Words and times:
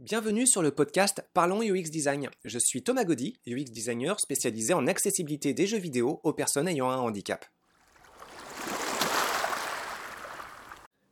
Bienvenue 0.00 0.44
sur 0.44 0.60
le 0.60 0.72
podcast 0.72 1.24
Parlons 1.34 1.62
UX 1.62 1.88
Design. 1.88 2.28
Je 2.44 2.58
suis 2.58 2.82
Thomas 2.82 3.04
Gaudy, 3.04 3.38
UX 3.46 3.66
designer 3.70 4.18
spécialisé 4.18 4.74
en 4.74 4.88
accessibilité 4.88 5.54
des 5.54 5.68
jeux 5.68 5.78
vidéo 5.78 6.20
aux 6.24 6.32
personnes 6.32 6.66
ayant 6.66 6.90
un 6.90 6.96
handicap. 6.96 7.44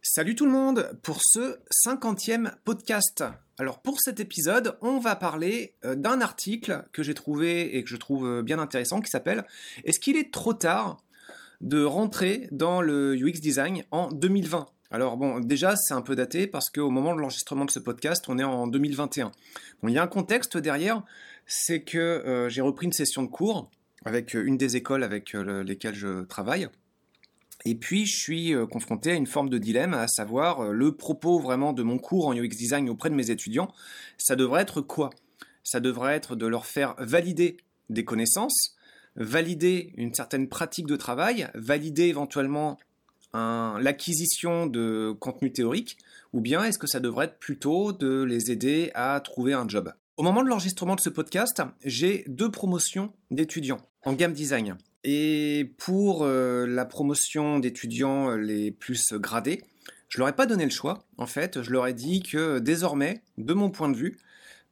Salut 0.02 0.34
tout 0.34 0.46
le 0.46 0.50
monde 0.50 0.98
pour 1.04 1.20
ce 1.24 1.60
50e 1.86 2.56
podcast. 2.64 3.22
Alors 3.56 3.80
pour 3.82 4.00
cet 4.00 4.18
épisode, 4.18 4.76
on 4.80 4.98
va 4.98 5.14
parler 5.14 5.76
euh, 5.84 5.94
d'un 5.94 6.20
article 6.20 6.84
que 6.92 7.04
j'ai 7.04 7.14
trouvé 7.14 7.76
et 7.76 7.84
que 7.84 7.88
je 7.88 7.96
trouve 7.96 8.26
euh, 8.26 8.42
bien 8.42 8.58
intéressant 8.58 9.00
qui 9.00 9.10
s'appelle 9.10 9.46
Est-ce 9.84 10.00
qu'il 10.00 10.16
est 10.16 10.32
trop 10.32 10.54
tard 10.54 11.04
de 11.60 11.84
rentrer 11.84 12.48
dans 12.50 12.82
le 12.82 13.14
UX 13.14 13.40
design 13.40 13.84
en 13.92 14.10
2020 14.10 14.66
alors 14.92 15.16
bon, 15.16 15.40
déjà 15.40 15.74
c'est 15.74 15.94
un 15.94 16.02
peu 16.02 16.14
daté 16.14 16.46
parce 16.46 16.68
qu'au 16.68 16.90
moment 16.90 17.14
de 17.14 17.20
l'enregistrement 17.20 17.64
de 17.64 17.70
ce 17.70 17.78
podcast, 17.78 18.26
on 18.28 18.38
est 18.38 18.44
en 18.44 18.66
2021. 18.66 19.32
Bon, 19.82 19.88
il 19.88 19.94
y 19.94 19.98
a 19.98 20.02
un 20.02 20.06
contexte 20.06 20.58
derrière, 20.58 21.02
c'est 21.46 21.82
que 21.82 21.98
euh, 21.98 22.50
j'ai 22.50 22.60
repris 22.60 22.86
une 22.86 22.92
session 22.92 23.22
de 23.22 23.28
cours 23.28 23.70
avec 24.04 24.34
une 24.34 24.58
des 24.58 24.76
écoles 24.76 25.02
avec 25.02 25.32
lesquelles 25.32 25.94
je 25.94 26.24
travaille. 26.24 26.68
Et 27.64 27.74
puis, 27.74 28.06
je 28.06 28.16
suis 28.16 28.54
euh, 28.54 28.66
confronté 28.66 29.12
à 29.12 29.14
une 29.14 29.26
forme 29.26 29.48
de 29.48 29.58
dilemme, 29.58 29.94
à 29.94 30.08
savoir 30.08 30.60
euh, 30.60 30.72
le 30.72 30.92
propos 30.92 31.38
vraiment 31.38 31.72
de 31.72 31.82
mon 31.82 31.98
cours 31.98 32.26
en 32.26 32.34
UX 32.34 32.48
design 32.48 32.90
auprès 32.90 33.08
de 33.08 33.14
mes 33.14 33.30
étudiants. 33.30 33.72
Ça 34.18 34.34
devrait 34.34 34.62
être 34.62 34.80
quoi? 34.80 35.10
Ça 35.62 35.78
devrait 35.78 36.14
être 36.14 36.34
de 36.34 36.46
leur 36.46 36.66
faire 36.66 36.96
valider 36.98 37.56
des 37.88 38.04
connaissances, 38.04 38.76
valider 39.14 39.92
une 39.96 40.12
certaine 40.12 40.48
pratique 40.48 40.86
de 40.86 40.96
travail, 40.96 41.48
valider 41.54 42.04
éventuellement 42.04 42.78
l'acquisition 43.34 44.66
de 44.66 45.14
contenu 45.18 45.52
théorique, 45.52 45.98
ou 46.32 46.40
bien 46.40 46.64
est-ce 46.64 46.78
que 46.78 46.86
ça 46.86 47.00
devrait 47.00 47.26
être 47.26 47.38
plutôt 47.38 47.92
de 47.92 48.22
les 48.22 48.50
aider 48.50 48.90
à 48.94 49.20
trouver 49.20 49.52
un 49.52 49.66
job? 49.68 49.92
Au 50.16 50.22
moment 50.22 50.42
de 50.42 50.48
l'enregistrement 50.48 50.94
de 50.94 51.00
ce 51.00 51.08
podcast, 51.08 51.62
j'ai 51.84 52.24
deux 52.28 52.50
promotions 52.50 53.12
d'étudiants 53.30 53.80
en 54.04 54.12
game 54.12 54.32
design. 54.32 54.76
Et 55.04 55.72
pour 55.78 56.22
euh, 56.22 56.66
la 56.66 56.84
promotion 56.84 57.58
d'étudiants 57.58 58.36
les 58.36 58.70
plus 58.70 59.14
gradés, 59.14 59.62
je 60.08 60.18
leur 60.18 60.28
ai 60.28 60.34
pas 60.34 60.46
donné 60.46 60.64
le 60.64 60.70
choix. 60.70 61.04
En 61.16 61.26
fait, 61.26 61.62
je 61.62 61.70
leur 61.70 61.86
ai 61.86 61.94
dit 61.94 62.22
que 62.22 62.58
désormais, 62.58 63.22
de 63.38 63.54
mon 63.54 63.70
point 63.70 63.88
de 63.88 63.96
vue, 63.96 64.18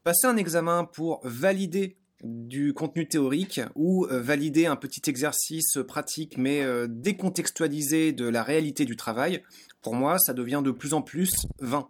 passer 0.04 0.26
un 0.26 0.36
examen 0.36 0.84
pour 0.84 1.20
valider 1.24 1.96
du 2.22 2.74
contenu 2.74 3.08
théorique 3.08 3.60
ou 3.74 4.06
euh, 4.06 4.20
valider 4.20 4.66
un 4.66 4.76
petit 4.76 5.08
exercice 5.08 5.78
pratique 5.86 6.36
mais 6.36 6.64
décontextualisé 6.88 8.12
de 8.12 8.26
la 8.26 8.42
réalité 8.42 8.84
du 8.84 8.96
travail, 8.96 9.42
pour 9.82 9.94
moi, 9.94 10.18
ça 10.18 10.34
devient 10.34 10.62
de 10.64 10.70
plus 10.70 10.94
en 10.94 11.02
plus 11.02 11.46
vain. 11.60 11.88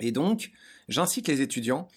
Et 0.00 0.12
donc, 0.12 0.50
j'incite 0.88 1.28
les 1.28 1.40
étudiants 1.40 1.88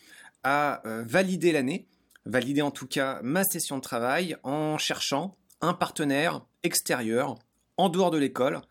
à 0.43 0.83
valider 1.07 1.51
l'année 1.51 1.87
valider 2.25 2.61
en 2.61 2.71
tout 2.71 2.87
cas 2.87 3.19
ma 3.23 3.43
session 3.43 3.77
de 3.77 3.81
travail 3.81 4.35
en 4.43 4.77
cherchant 4.77 5.37
un 5.61 5.73
partenaire 5.73 6.45
extérieur 6.63 7.35
en 7.77 7.89
dehors 7.89 8.11
de 8.11 8.17
l'école 8.17 8.61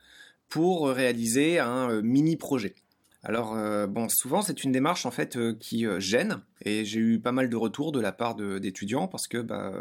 pour 0.48 0.88
réaliser 0.88 1.58
un 1.58 1.90
euh, 1.90 2.02
mini 2.02 2.36
projet. 2.36 2.74
Alors 3.24 3.54
euh, 3.56 3.86
bon, 3.86 4.08
souvent 4.08 4.42
c'est 4.42 4.64
une 4.64 4.72
démarche 4.72 5.06
en 5.06 5.10
fait 5.10 5.36
euh, 5.36 5.56
qui 5.58 5.86
gêne 5.98 6.42
et 6.64 6.84
j'ai 6.84 7.00
eu 7.00 7.18
pas 7.18 7.32
mal 7.32 7.48
de 7.48 7.56
retours 7.56 7.90
de 7.90 8.00
la 8.00 8.12
part 8.12 8.34
d'étudiants 8.36 9.08
parce 9.08 9.26
que 9.26 9.38
bah 9.38 9.72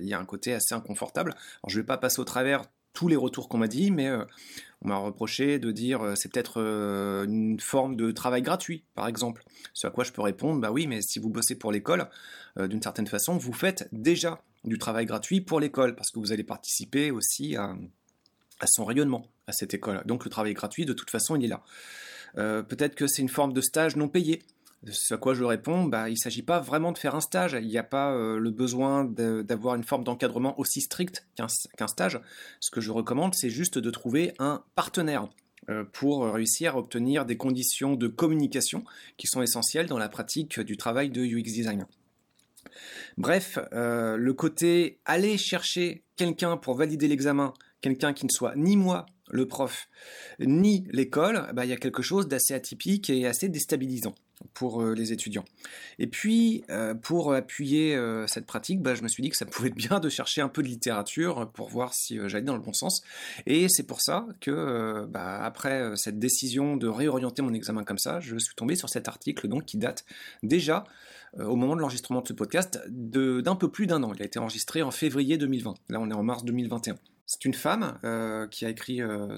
il 0.00 0.08
y 0.08 0.14
a 0.14 0.18
un 0.18 0.24
côté 0.24 0.52
assez 0.52 0.74
inconfortable. 0.74 1.30
Alors 1.62 1.70
je 1.70 1.80
vais 1.80 1.86
pas 1.86 1.98
passer 1.98 2.20
au 2.20 2.24
travers 2.24 2.62
tous 2.92 3.08
les 3.08 3.16
retours 3.16 3.48
qu'on 3.48 3.58
m'a 3.58 3.68
dit, 3.68 3.90
mais 3.90 4.10
on 4.82 4.88
m'a 4.88 4.96
reproché 4.96 5.58
de 5.58 5.70
dire 5.72 6.02
euh, 6.02 6.14
c'est 6.14 6.32
peut-être 6.32 6.60
euh, 6.60 7.24
une 7.24 7.60
forme 7.60 7.96
de 7.96 8.12
travail 8.12 8.42
gratuit, 8.42 8.84
par 8.94 9.06
exemple. 9.08 9.44
Ce 9.74 9.86
à 9.86 9.90
quoi 9.90 10.04
je 10.04 10.12
peux 10.12 10.22
répondre, 10.22 10.60
bah 10.60 10.70
oui, 10.70 10.86
mais 10.86 11.02
si 11.02 11.18
vous 11.18 11.28
bossez 11.28 11.54
pour 11.54 11.70
l'école, 11.70 12.08
euh, 12.58 12.66
d'une 12.66 12.80
certaine 12.80 13.06
façon, 13.06 13.36
vous 13.36 13.52
faites 13.52 13.88
déjà 13.92 14.42
du 14.64 14.78
travail 14.78 15.04
gratuit 15.06 15.40
pour 15.40 15.60
l'école, 15.60 15.94
parce 15.94 16.10
que 16.10 16.18
vous 16.18 16.32
allez 16.32 16.44
participer 16.44 17.10
aussi 17.10 17.56
à, 17.56 17.74
son 18.66 18.84
rayonnement 18.84 19.26
à 19.46 19.52
cette 19.52 19.74
école. 19.74 20.02
Donc 20.06 20.24
le 20.24 20.30
travail 20.30 20.54
gratuit, 20.54 20.86
de 20.86 20.92
toute 20.92 21.10
façon, 21.10 21.36
il 21.36 21.44
est 21.44 21.48
là. 21.48 21.62
Peut-être 22.34 22.94
que 22.94 23.06
c'est 23.06 23.22
une 23.22 23.28
forme 23.28 23.52
de 23.52 23.60
stage 23.60 23.96
non 23.96 24.08
payé. 24.08 24.42
Ce 24.88 25.12
à 25.12 25.18
quoi 25.18 25.34
je 25.34 25.44
réponds, 25.44 25.84
bah, 25.84 26.08
il 26.08 26.12
ne 26.12 26.18
s'agit 26.18 26.42
pas 26.42 26.58
vraiment 26.58 26.92
de 26.92 26.98
faire 26.98 27.14
un 27.14 27.20
stage. 27.20 27.56
Il 27.60 27.68
n'y 27.68 27.76
a 27.76 27.82
pas 27.82 28.14
euh, 28.14 28.38
le 28.38 28.50
besoin 28.50 29.04
d'avoir 29.04 29.74
une 29.74 29.84
forme 29.84 30.04
d'encadrement 30.04 30.58
aussi 30.58 30.80
stricte 30.80 31.26
qu'un 31.36 31.86
stage. 31.86 32.18
Ce 32.60 32.70
que 32.70 32.80
je 32.80 32.90
recommande, 32.90 33.34
c'est 33.34 33.50
juste 33.50 33.78
de 33.78 33.90
trouver 33.90 34.32
un 34.38 34.64
partenaire 34.74 35.28
euh, 35.68 35.84
pour 35.92 36.24
réussir 36.32 36.76
à 36.76 36.78
obtenir 36.78 37.26
des 37.26 37.36
conditions 37.36 37.94
de 37.94 38.08
communication 38.08 38.84
qui 39.18 39.26
sont 39.26 39.42
essentielles 39.42 39.86
dans 39.86 39.98
la 39.98 40.08
pratique 40.08 40.60
du 40.60 40.78
travail 40.78 41.10
de 41.10 41.22
UX 41.22 41.42
designer. 41.42 41.86
Bref, 43.18 43.58
euh, 43.74 44.16
le 44.16 44.32
côté 44.32 44.98
aller 45.04 45.36
chercher 45.36 46.04
quelqu'un 46.16 46.56
pour 46.56 46.74
valider 46.74 47.06
l'examen, 47.06 47.52
quelqu'un 47.82 48.14
qui 48.14 48.24
ne 48.24 48.30
soit 48.30 48.56
ni 48.56 48.78
moi, 48.78 49.04
le 49.30 49.46
prof, 49.46 49.88
ni 50.40 50.84
l'école, 50.90 51.50
bah, 51.54 51.64
il 51.64 51.70
y 51.70 51.72
a 51.72 51.76
quelque 51.76 52.02
chose 52.02 52.28
d'assez 52.28 52.54
atypique 52.54 53.10
et 53.10 53.26
assez 53.26 53.48
déstabilisant 53.48 54.14
pour 54.54 54.82
euh, 54.82 54.94
les 54.94 55.12
étudiants. 55.12 55.44
Et 55.98 56.06
puis, 56.06 56.64
euh, 56.70 56.94
pour 56.94 57.34
appuyer 57.34 57.94
euh, 57.94 58.26
cette 58.26 58.46
pratique, 58.46 58.80
bah, 58.80 58.94
je 58.94 59.02
me 59.02 59.08
suis 59.08 59.22
dit 59.22 59.28
que 59.28 59.36
ça 59.36 59.46
pouvait 59.46 59.68
être 59.68 59.74
bien 59.74 60.00
de 60.00 60.08
chercher 60.08 60.40
un 60.40 60.48
peu 60.48 60.62
de 60.62 60.68
littérature 60.68 61.50
pour 61.52 61.68
voir 61.68 61.94
si 61.94 62.18
j'allais 62.26 62.44
dans 62.44 62.56
le 62.56 62.62
bon 62.62 62.72
sens. 62.72 63.02
Et 63.46 63.68
c'est 63.68 63.86
pour 63.86 64.00
ça 64.00 64.26
que, 64.40 65.06
bah, 65.06 65.42
après 65.42 65.96
cette 65.96 66.18
décision 66.18 66.76
de 66.76 66.88
réorienter 66.88 67.42
mon 67.42 67.52
examen 67.52 67.84
comme 67.84 67.98
ça, 67.98 68.20
je 68.20 68.36
suis 68.38 68.54
tombé 68.54 68.76
sur 68.76 68.88
cet 68.88 69.08
article 69.08 69.48
qui 69.66 69.76
date 69.76 70.04
déjà 70.42 70.84
au 71.38 71.56
moment 71.56 71.76
de 71.76 71.80
l'enregistrement 71.80 72.22
de 72.22 72.28
ce 72.28 72.32
podcast 72.32 72.80
d'un 72.88 73.56
peu 73.56 73.70
plus 73.70 73.86
d'un 73.86 74.02
an. 74.02 74.12
Il 74.14 74.22
a 74.22 74.24
été 74.24 74.38
enregistré 74.38 74.82
en 74.82 74.90
février 74.90 75.38
2020. 75.38 75.74
Là, 75.88 76.00
on 76.00 76.10
est 76.10 76.14
en 76.14 76.22
mars 76.22 76.44
2021. 76.44 76.96
C'est 77.32 77.44
une 77.44 77.54
femme 77.54 77.96
euh, 78.02 78.48
qui 78.48 78.66
a 78.66 78.70
écrit 78.70 79.00
euh, 79.00 79.36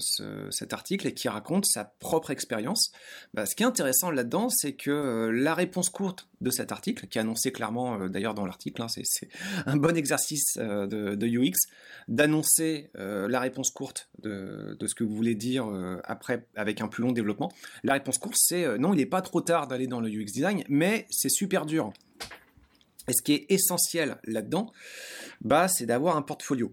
cet 0.49 0.73
article 0.73 1.05
et 1.05 1.13
qui 1.13 1.29
raconte 1.29 1.67
sa 1.67 1.85
propre 1.85 2.31
expérience. 2.31 2.91
Bah, 3.35 3.45
ce 3.45 3.53
qui 3.53 3.61
est 3.61 3.67
intéressant 3.67 4.09
là-dedans, 4.09 4.49
c'est 4.49 4.73
que 4.73 4.89
euh, 4.89 5.31
la 5.31 5.53
réponse 5.53 5.91
courte 5.91 6.27
de 6.41 6.49
cet 6.49 6.71
article, 6.71 7.05
qui 7.05 7.19
est 7.19 7.21
annoncée 7.21 7.51
clairement 7.51 8.09
d'ailleurs 8.09 8.33
dans 8.33 8.47
l'article, 8.47 8.81
hein, 8.81 8.87
c'est 8.87 9.29
un 9.67 9.77
bon 9.77 9.95
exercice 9.95 10.57
de, 10.57 11.27
UX, 11.27 11.69
d'annoncer 12.07 12.89
la 12.95 13.39
réponse 13.39 13.69
courte 13.69 14.09
de, 14.23 14.75
de, 14.77 14.87
ce 14.87 14.95
que 14.95 15.03
vous 15.03 15.15
voulez 15.15 15.35
dire 15.35 15.67
après 16.03 16.47
avec 16.55 16.81
un 16.81 16.87
plus 16.87 17.03
long 17.03 17.11
développement. 17.11 17.51
La 17.83 17.93
réponse 17.93 18.17
courte, 18.17 18.35
c'est 18.37 18.77
non, 18.79 18.93
il 18.93 18.97
n'est 18.97 19.05
pas 19.05 19.21
trop 19.21 19.39
tard 19.39 19.67
d'aller 19.67 19.87
dans 19.87 20.01
le 20.01 20.09
UX 20.09 20.25
design, 20.33 20.63
mais 20.67 21.05
c'est 21.11 21.29
super 21.29 21.65
dur. 21.65 21.93
Et 23.07 23.13
ce 23.13 23.21
qui 23.21 23.33
est 23.33 23.45
essentiel 23.49 24.17
là-dedans, 24.25 24.71
bah, 25.41 25.67
c'est 25.67 25.85
d'avoir 25.85 26.17
un 26.17 26.21
portfolio. 26.21 26.71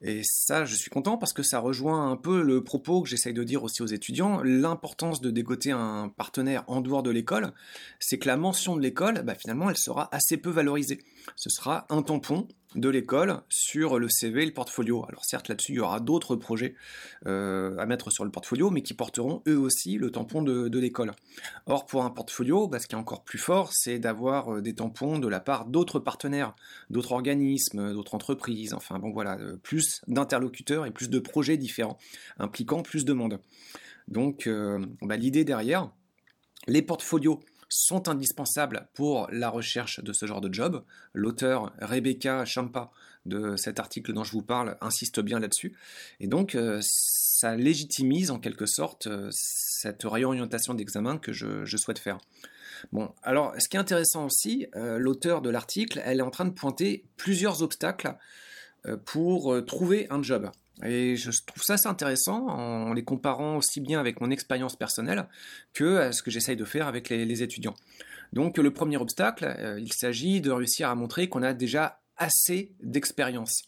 Et 0.00 0.22
ça, 0.22 0.64
je 0.64 0.76
suis 0.76 0.90
content 0.90 1.18
parce 1.18 1.32
que 1.32 1.42
ça 1.42 1.58
rejoint 1.58 2.10
un 2.10 2.16
peu 2.16 2.42
le 2.42 2.62
propos 2.62 3.02
que 3.02 3.08
j'essaye 3.08 3.32
de 3.32 3.42
dire 3.42 3.64
aussi 3.64 3.82
aux 3.82 3.86
étudiants. 3.86 4.42
L'importance 4.44 5.20
de 5.20 5.30
dégoter 5.30 5.72
un 5.72 6.08
partenaire 6.08 6.62
en 6.68 6.80
dehors 6.80 7.02
de 7.02 7.10
l'école, 7.10 7.52
c'est 7.98 8.18
que 8.18 8.28
la 8.28 8.36
mention 8.36 8.76
de 8.76 8.80
l'école, 8.80 9.22
bah, 9.22 9.34
finalement, 9.34 9.68
elle 9.70 9.76
sera 9.76 10.08
assez 10.14 10.36
peu 10.36 10.50
valorisée. 10.50 11.00
Ce 11.34 11.50
sera 11.50 11.86
un 11.90 12.02
tampon 12.02 12.46
de 12.74 12.88
l'école 12.88 13.40
sur 13.48 13.98
le 13.98 14.08
CV 14.08 14.42
et 14.42 14.46
le 14.46 14.52
portfolio. 14.52 15.04
Alors 15.08 15.24
certes, 15.24 15.48
là-dessus, 15.48 15.72
il 15.72 15.76
y 15.76 15.80
aura 15.80 16.00
d'autres 16.00 16.36
projets 16.36 16.74
euh, 17.26 17.76
à 17.78 17.86
mettre 17.86 18.10
sur 18.10 18.24
le 18.24 18.30
portfolio, 18.30 18.70
mais 18.70 18.82
qui 18.82 18.94
porteront 18.94 19.42
eux 19.48 19.58
aussi 19.58 19.96
le 19.96 20.10
tampon 20.10 20.42
de, 20.42 20.78
l'école. 20.78 21.12
Or, 21.66 21.86
pour 21.86 22.04
un 22.04 22.10
portfolio, 22.10 22.68
bah, 22.68 22.78
ce 22.78 22.86
qui 22.86 22.94
est 22.94 22.98
encore 22.98 23.24
plus 23.24 23.38
fort, 23.38 23.72
c'est 23.72 23.98
d'avoir 23.98 24.54
euh, 24.54 24.62
des 24.62 24.74
tampons 24.74 25.18
de 25.18 25.28
la 25.28 25.40
part 25.40 25.64
d'autres 25.64 25.98
partenaires, 25.98 26.54
d'autres 26.90 27.12
organismes, 27.12 27.92
d'autres 27.92 28.14
entreprises, 28.14 28.74
enfin 28.74 28.98
bon 28.98 29.10
voilà, 29.10 29.38
euh, 29.38 29.56
plus 29.56 30.02
d'interlocuteurs 30.06 30.86
et 30.86 30.90
plus 30.90 31.08
de 31.08 31.18
projets 31.18 31.56
différents, 31.56 31.98
impliquant 32.38 32.82
plus 32.82 33.04
de 33.04 33.12
monde. 33.12 33.40
Donc 34.08 34.48
bah, 35.02 35.16
l'idée 35.16 35.44
derrière, 35.44 35.90
les 36.66 36.80
portfolios 36.80 37.40
sont 37.68 38.08
indispensables 38.08 38.88
pour 38.94 39.28
la 39.30 39.50
recherche 39.50 40.00
de 40.00 40.12
ce 40.12 40.26
genre 40.26 40.40
de 40.40 40.52
job. 40.52 40.84
L'auteur 41.12 41.72
Rebecca 41.80 42.44
Champa 42.44 42.90
de 43.26 43.56
cet 43.56 43.78
article 43.78 44.12
dont 44.12 44.24
je 44.24 44.32
vous 44.32 44.42
parle 44.42 44.76
insiste 44.80 45.20
bien 45.20 45.38
là-dessus. 45.38 45.76
Et 46.20 46.26
donc, 46.26 46.54
euh, 46.54 46.80
ça 46.82 47.56
légitimise 47.56 48.30
en 48.30 48.38
quelque 48.38 48.66
sorte 48.66 49.06
euh, 49.06 49.28
cette 49.30 50.02
réorientation 50.04 50.74
d'examen 50.74 51.18
que 51.18 51.32
je, 51.32 51.64
souhaite 51.76 51.98
faire. 51.98 52.18
Bon, 52.92 53.12
alors, 53.22 53.54
ce 53.58 53.68
qui 53.68 53.76
est 53.76 53.80
intéressant 53.80 54.26
aussi, 54.26 54.66
euh, 54.76 54.98
l'auteur 54.98 55.42
de 55.42 55.50
l'article, 55.50 56.00
elle 56.04 56.20
est 56.20 56.22
en 56.22 56.30
train 56.30 56.46
de 56.46 56.50
pointer 56.50 57.04
plusieurs 57.16 57.62
obstacles 57.62 58.16
pour 59.04 59.62
trouver 59.66 60.06
un 60.08 60.22
job. 60.22 60.50
Et 60.84 61.16
je 61.16 61.30
trouve 61.44 61.62
ça 61.62 61.74
assez 61.74 61.88
intéressant 61.88 62.46
en 62.46 62.92
les 62.92 63.02
comparant 63.02 63.56
aussi 63.56 63.80
bien 63.80 63.98
avec 63.98 64.20
mon 64.20 64.30
expérience 64.30 64.76
personnelle 64.76 65.26
que 65.74 65.96
à 65.96 66.12
ce 66.12 66.22
que 66.22 66.30
j'essaye 66.30 66.56
de 66.56 66.64
faire 66.64 66.86
avec 66.86 67.08
les, 67.08 67.42
étudiants. 67.42 67.74
Donc 68.32 68.58
le 68.58 68.72
premier 68.72 68.96
obstacle, 68.96 69.44
euh, 69.58 69.80
il 69.80 69.92
s'agit 69.92 70.40
de 70.40 70.50
réussir 70.50 70.88
à 70.88 70.94
montrer 70.94 71.28
qu'on 71.28 71.42
a 71.42 71.52
déjà 71.52 72.00
assez 72.16 72.72
d'expérience. 72.82 73.62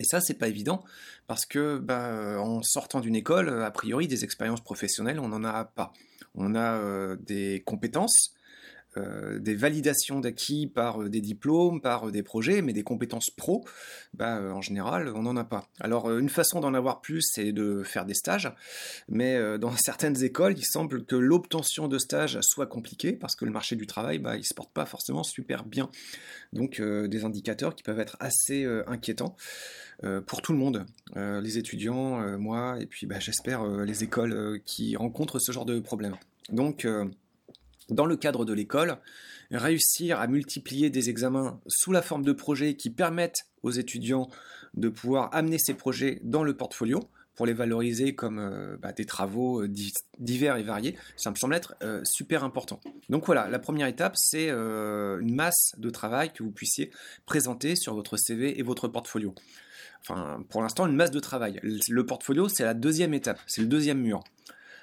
Et 0.00 0.04
ça, 0.04 0.20
c'est 0.20 0.34
pas 0.34 0.48
évident 0.48 0.84
parce 1.26 1.44
que 1.44 1.78
bah, 1.78 2.40
en 2.40 2.62
sortant 2.62 3.00
d'une 3.00 3.16
école, 3.16 3.62
a 3.62 3.70
priori, 3.70 4.06
des 4.06 4.24
expériences 4.24 4.60
professionnelles, 4.60 5.20
on 5.20 5.28
n'en 5.28 5.44
a 5.44 5.64
pas. 5.64 5.92
On 6.34 6.54
a 6.54 6.76
euh, 6.76 7.16
des 7.20 7.62
compétences, 7.66 8.34
euh, 8.98 9.38
des 9.38 9.54
validations 9.54 10.20
d'acquis 10.20 10.66
par 10.66 11.02
euh, 11.02 11.08
des 11.08 11.20
diplômes, 11.20 11.80
par 11.80 12.08
euh, 12.08 12.10
des 12.10 12.22
projets, 12.22 12.62
mais 12.62 12.72
des 12.72 12.82
compétences 12.82 13.30
pro, 13.30 13.64
bah, 14.14 14.40
en 14.40 14.60
général, 14.60 15.12
on 15.14 15.22
n'en 15.22 15.36
a 15.36 15.44
pas. 15.44 15.68
Alors, 15.80 16.10
une 16.16 16.28
façon 16.28 16.60
d'en 16.60 16.74
avoir 16.74 17.00
plus, 17.00 17.22
c'est 17.22 17.52
de 17.52 17.82
faire 17.82 18.04
des 18.04 18.14
stages, 18.14 18.52
mais 19.08 19.58
dans 19.58 19.70
certaines 19.76 20.22
écoles, 20.22 20.54
il 20.56 20.64
semble 20.64 21.04
que 21.04 21.16
l'obtention 21.16 21.88
de 21.88 21.98
stages 21.98 22.38
soit 22.42 22.66
compliquée 22.66 23.12
parce 23.12 23.36
que 23.36 23.44
le 23.44 23.50
marché 23.50 23.76
du 23.76 23.86
travail, 23.86 24.18
bah, 24.18 24.36
il 24.36 24.44
se 24.44 24.54
porte 24.54 24.72
pas 24.72 24.86
forcément 24.86 25.22
super 25.22 25.64
bien. 25.64 25.90
Donc, 26.52 26.80
des 26.80 27.24
indicateurs 27.24 27.74
qui 27.74 27.82
peuvent 27.82 28.00
être 28.00 28.16
assez 28.20 28.64
inquiétants. 28.86 29.36
pour 30.26 30.42
tout 30.42 30.52
le 30.52 30.58
monde, 30.58 30.86
les 31.14 31.58
étudiants, 31.58 32.38
moi, 32.38 32.78
et 32.80 32.86
puis 32.86 33.06
bah, 33.06 33.20
j'espère 33.20 33.64
les 33.66 34.04
écoles 34.04 34.60
qui 34.64 34.96
rencontrent 34.96 35.38
ce 35.38 35.52
genre 35.52 35.66
de 35.66 35.80
problème. 35.80 36.16
Donc, 36.50 36.86
dans 37.88 38.06
le 38.06 38.16
cadre 38.16 38.44
de 38.44 38.52
l'école, 38.52 38.98
réussir 39.50 40.20
à 40.20 40.26
multiplier 40.26 40.90
des 40.90 41.10
examens 41.10 41.60
sous 41.66 41.92
la 41.92 42.02
forme 42.02 42.24
de 42.24 42.32
projets 42.32 42.74
qui 42.74 42.90
permettent 42.90 43.46
aux 43.62 43.70
étudiants 43.70 44.28
de 44.74 44.88
pouvoir 44.88 45.34
amener 45.34 45.58
ces 45.58 45.74
projets 45.74 46.20
dans 46.22 46.42
le 46.42 46.56
portfolio 46.56 47.08
pour 47.38 47.46
les 47.46 47.52
valoriser 47.52 48.16
comme 48.16 48.40
euh, 48.40 48.76
bah, 48.82 48.90
des 48.90 49.04
travaux 49.04 49.62
euh, 49.62 49.68
divers 50.18 50.56
et 50.56 50.64
variés, 50.64 50.96
ça 51.16 51.30
me 51.30 51.36
semble 51.36 51.54
être 51.54 51.76
euh, 51.84 52.00
super 52.02 52.42
important. 52.42 52.80
Donc 53.10 53.26
voilà, 53.26 53.48
la 53.48 53.60
première 53.60 53.86
étape, 53.86 54.16
c'est 54.16 54.48
une 54.48 55.34
masse 55.36 55.72
de 55.78 55.88
travail 55.88 56.32
que 56.32 56.42
vous 56.42 56.50
puissiez 56.50 56.90
présenter 57.26 57.76
sur 57.76 57.94
votre 57.94 58.16
CV 58.16 58.58
et 58.58 58.64
votre 58.64 58.88
portfolio. 58.88 59.36
Enfin, 60.00 60.44
pour 60.48 60.62
l'instant, 60.62 60.86
une 60.88 60.96
masse 60.96 61.12
de 61.12 61.20
travail. 61.20 61.60
Le 61.62 62.04
portfolio, 62.04 62.48
c'est 62.48 62.64
la 62.64 62.74
deuxième 62.74 63.14
étape, 63.14 63.38
c'est 63.46 63.60
le 63.60 63.68
deuxième 63.68 64.00
mur. 64.00 64.24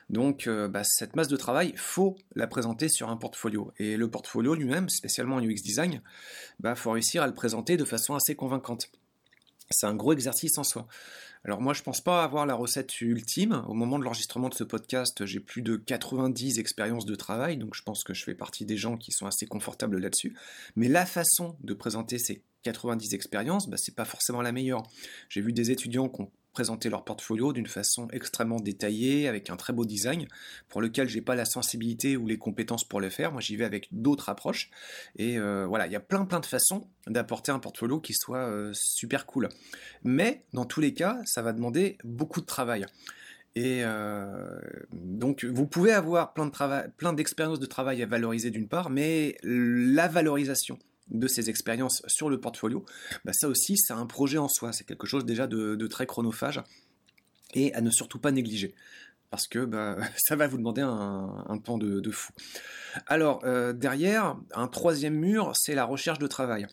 Donc 0.10 0.48
euh, 0.48 0.68
bah, 0.68 0.84
cette 0.84 1.16
masse 1.16 1.28
de 1.28 1.38
travail, 1.38 1.74
faut 1.76 2.16
la 2.36 2.48
présenter 2.48 2.90
sur 2.90 3.10
un 3.10 3.18
portfolio. 3.18 3.72
Et 3.78 3.98
le 3.98 4.10
portfolio 4.10 4.54
lui-même, 4.54 4.90
spécialement 4.90 5.38
en 5.38 5.44
UX 5.44 5.62
design, 5.64 6.02
bah 6.60 6.76
faut 6.76 6.92
réussir 6.92 7.24
à 7.24 7.28
le 7.28 7.34
présenter 7.34 7.78
de 7.78 7.86
façon 7.86 8.16
assez 8.16 8.36
convaincante. 8.36 8.92
C'est 9.72 9.88
un 9.88 9.96
gros 9.96 10.14
exercice 10.14 10.58
en 10.60 10.64
soi. 10.64 10.88
Alors 11.44 11.62
moi 11.62 11.74
je 11.74 11.82
pense 11.82 12.02
pas 12.02 12.24
avoir 12.24 12.46
la 12.46 12.56
recette 12.56 13.02
ultime. 13.02 13.64
Au 13.68 13.74
moment 13.74 13.98
de 13.98 14.04
l'enregistrement 14.04 14.50
de 14.50 14.54
ce 14.54 14.64
podcast, 14.64 15.26
j'ai 15.26 15.40
plus 15.40 15.62
de 15.62 15.76
90 15.76 16.60
expériences 16.60 17.06
de 17.06 17.16
travail, 17.16 17.58
donc 17.58 17.76
je 17.76 17.82
pense 17.82 18.04
que 18.04 18.14
je 18.14 18.24
fais 18.24 18.36
partie 18.36 18.66
des 18.66 18.78
gens 18.78 18.98
qui 18.98 19.12
sont 19.12 19.26
assez 19.26 19.48
confortables 19.48 20.00
là-dessus. 20.00 20.36
Mais 20.76 20.88
la 20.88 21.06
façon 21.06 21.56
de 21.62 21.74
présenter 21.74 22.20
ces 22.20 22.44
90 22.64 23.14
expériences, 23.14 23.70
bah, 23.70 23.78
c'est 23.78 23.96
pas 23.96 24.06
forcément 24.06 24.42
la 24.42 24.52
meilleure. 24.52 24.84
J'ai 25.30 25.42
vu 25.42 25.54
des 25.54 25.72
étudiants 25.72 26.10
qui 26.10 26.22
ont 26.22 26.32
présenter 26.56 26.90
leur 26.90 27.04
portfolio 27.04 27.52
d'une 27.52 27.68
façon 27.68 28.08
extrêmement 28.14 28.62
détaillée, 28.62 29.28
avec 29.28 29.50
un 29.50 29.58
très 29.58 29.74
beau 29.74 29.86
design, 29.86 30.26
pour 30.70 30.82
lequel 30.82 31.10
j'ai 31.10 31.22
pas 31.22 31.36
la 31.36 31.44
sensibilité 31.44 32.16
ou 32.16 32.28
les 32.28 32.38
compétences 32.38 32.88
pour 32.88 33.02
le 33.02 33.10
faire. 33.10 33.34
Moi, 33.34 33.42
j'y 33.42 33.58
vais 33.58 33.66
avec 33.66 33.90
d'autres 33.92 34.30
approches. 34.30 34.72
Et 35.18 35.38
euh, 35.38 35.66
voilà, 35.68 35.86
il 35.86 35.92
y 35.92 35.98
a 35.98 36.00
plein 36.00 36.26
plein 36.26 36.40
de 36.40 36.46
façons 36.46 36.88
d'apporter 37.08 37.52
un 37.52 37.60
portfolio 37.60 38.00
qui 38.00 38.14
soit 38.14 38.48
euh, 38.50 38.72
super 38.74 39.26
cool. 39.26 39.50
Mais 40.04 40.46
dans 40.54 40.66
tous 40.66 40.80
les 40.80 40.94
cas, 40.94 41.20
ça 41.26 41.42
va 41.42 41.52
demander 41.52 41.98
beaucoup 42.06 42.40
de 42.40 42.46
travail. 42.46 42.86
Et 43.56 43.82
euh, 43.84 44.60
donc, 44.94 45.44
vous 45.44 45.68
pouvez 45.68 45.92
avoir 45.92 46.34
plein 46.34 46.46
de 46.46 46.52
travail, 46.52 46.90
plein 46.98 47.12
d'expériences 47.12 47.60
de 47.60 47.66
travail 47.66 48.02
à 48.02 48.06
valoriser 48.06 48.50
d'une 48.50 48.68
part, 48.68 48.90
mais 48.90 49.38
la 49.44 50.08
valorisation 50.08 50.80
de 51.10 51.28
ces 51.28 51.50
expériences 51.50 52.02
sur 52.08 52.30
le 52.30 52.40
portfolio, 52.40 52.86
bah 53.26 53.34
ça 53.34 53.48
aussi, 53.48 53.78
c'est 53.78 53.94
un 53.94 54.06
projet 54.06 54.38
en 54.38 54.48
soi. 54.48 54.74
C'est 54.74 54.86
quelque 54.86 55.08
chose 55.08 55.26
déjà 55.26 55.48
de, 55.48 55.88
très 55.88 56.06
chronophage 56.06 56.62
et 57.54 57.74
à 57.74 57.82
ne 57.82 57.90
surtout 57.90 58.20
pas 58.20 58.32
négliger. 58.32 58.74
Parce 59.30 59.48
que 59.48 59.66
bah, 59.66 59.98
ça 60.18 60.36
va 60.36 60.48
vous 60.48 60.58
demander 60.58 60.82
un, 60.82 61.60
temps 61.64 61.78
de, 61.78 62.12
fou. 62.12 62.32
Alors, 63.08 63.42
euh, 63.44 63.74
derrière, 63.74 64.38
un 64.54 64.68
troisième 64.68 65.16
mur, 65.16 65.52
c'est 65.56 65.76
la 65.76 65.86
recherche 65.86 66.20
de 66.20 66.28
travail. 66.28 66.68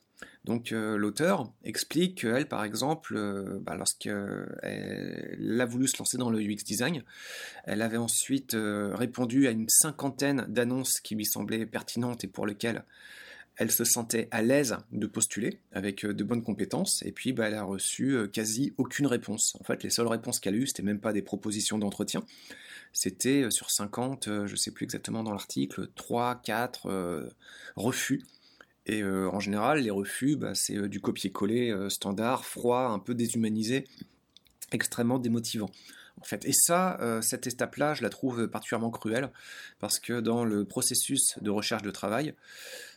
Donc 0.44 0.72
euh, 0.72 0.96
l'auteur 0.96 1.52
explique 1.62 2.22
qu'elle, 2.22 2.46
par 2.46 2.64
exemple, 2.64 3.14
euh, 3.16 3.58
bah, 3.60 3.76
lorsqu'elle 3.76 5.58
a 5.60 5.66
voulu 5.66 5.86
se 5.86 5.98
lancer 5.98 6.16
dans 6.16 6.30
le 6.30 6.40
UX 6.40 6.64
design, 6.64 7.04
elle 7.64 7.82
avait 7.82 7.96
ensuite 7.96 8.56
répondu 8.56 9.46
à 9.46 9.50
une 9.50 9.68
cinquantaine 9.68 10.46
d'annonces 10.48 11.00
qui 11.00 11.14
lui 11.14 11.26
semblaient 11.26 11.64
pertinentes 11.66 12.24
et 12.24 12.28
pour 12.28 12.46
lesquelles 12.46 12.84
elle 13.56 13.70
se 13.70 13.84
sentait 13.84 14.28
à 14.30 14.42
l'aise 14.42 14.76
de 14.92 15.06
postuler 15.06 15.60
avec 15.72 16.04
euh, 16.04 16.14
de 16.14 16.24
bonnes 16.24 16.42
compétences, 16.42 17.02
et 17.02 17.12
puis 17.12 17.32
bah, 17.32 17.48
elle 17.48 17.54
a 17.54 17.64
reçu 17.64 18.12
euh, 18.12 18.26
quasi 18.26 18.72
aucune 18.78 19.06
réponse. 19.06 19.56
En 19.60 19.64
fait, 19.64 19.82
les 19.82 19.90
seules 19.90 20.06
réponses 20.06 20.40
qu'elle 20.40 20.54
a 20.54 20.58
eues, 20.58 20.66
c'était 20.66 20.82
même 20.82 21.00
pas 21.00 21.12
des 21.12 21.22
propositions 21.22 21.78
d'entretien, 21.78 22.24
c'était 22.92 23.42
euh, 23.42 23.50
sur 23.50 23.70
50, 23.70 24.46
je 24.46 24.56
sais 24.56 24.70
plus 24.70 24.84
exactement 24.84 25.22
dans 25.22 25.32
l'article, 25.32 25.88
3, 25.94 26.40
4 26.44 27.32
refus. 27.76 28.22
Et 28.86 29.04
en 29.04 29.38
général, 29.38 29.78
les 29.78 29.90
refus, 29.90 30.34
bah, 30.34 30.56
c'est 30.56 30.88
du 30.88 31.00
copier-coller 31.00 31.86
standard, 31.88 32.44
froid, 32.44 32.88
un 32.88 32.98
peu 32.98 33.14
déshumanisé, 33.14 33.84
extrêmement 34.72 35.20
démotivant. 35.20 35.70
En 36.20 36.24
fait. 36.24 36.44
Et 36.44 36.52
ça, 36.52 36.98
cette 37.22 37.46
étape-là, 37.46 37.94
je 37.94 38.02
la 38.02 38.10
trouve 38.10 38.48
particulièrement 38.48 38.90
cruelle, 38.90 39.30
parce 39.78 40.00
que 40.00 40.20
dans 40.20 40.44
le 40.44 40.64
processus 40.64 41.38
de 41.40 41.50
recherche 41.50 41.82
de 41.82 41.92
travail, 41.92 42.34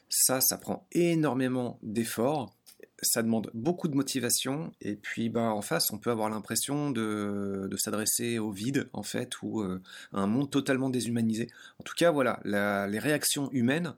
ça, 0.10 0.42
ça 0.42 0.58
prend 0.58 0.88
énormément 0.92 1.80
d'efforts, 1.84 2.56
ça 3.02 3.22
demande 3.22 3.52
beaucoup 3.54 3.88
de 3.88 3.96
motivation, 3.96 4.72
et 4.82 4.96
puis 4.96 5.30
bah, 5.30 5.54
en 5.54 5.62
face, 5.62 5.92
on 5.92 5.98
peut 5.98 6.12
avoir 6.12 6.30
l'impression 6.30 6.92
de, 6.92 7.70
s'adresser 7.78 8.40
au 8.40 8.52
vide, 8.52 8.90
en 8.94 9.04
fait, 9.04 9.42
ou 9.42 9.62
euh, 9.62 9.82
à 10.14 10.22
un 10.22 10.28
monde 10.28 10.50
totalement 10.50 10.90
déshumanisé. 10.90 11.48
En 11.80 11.84
tout 11.84 11.96
cas, 11.96 12.12
voilà, 12.12 12.40
les 12.44 13.00
réactions 13.00 13.50
humaines, 13.52 13.96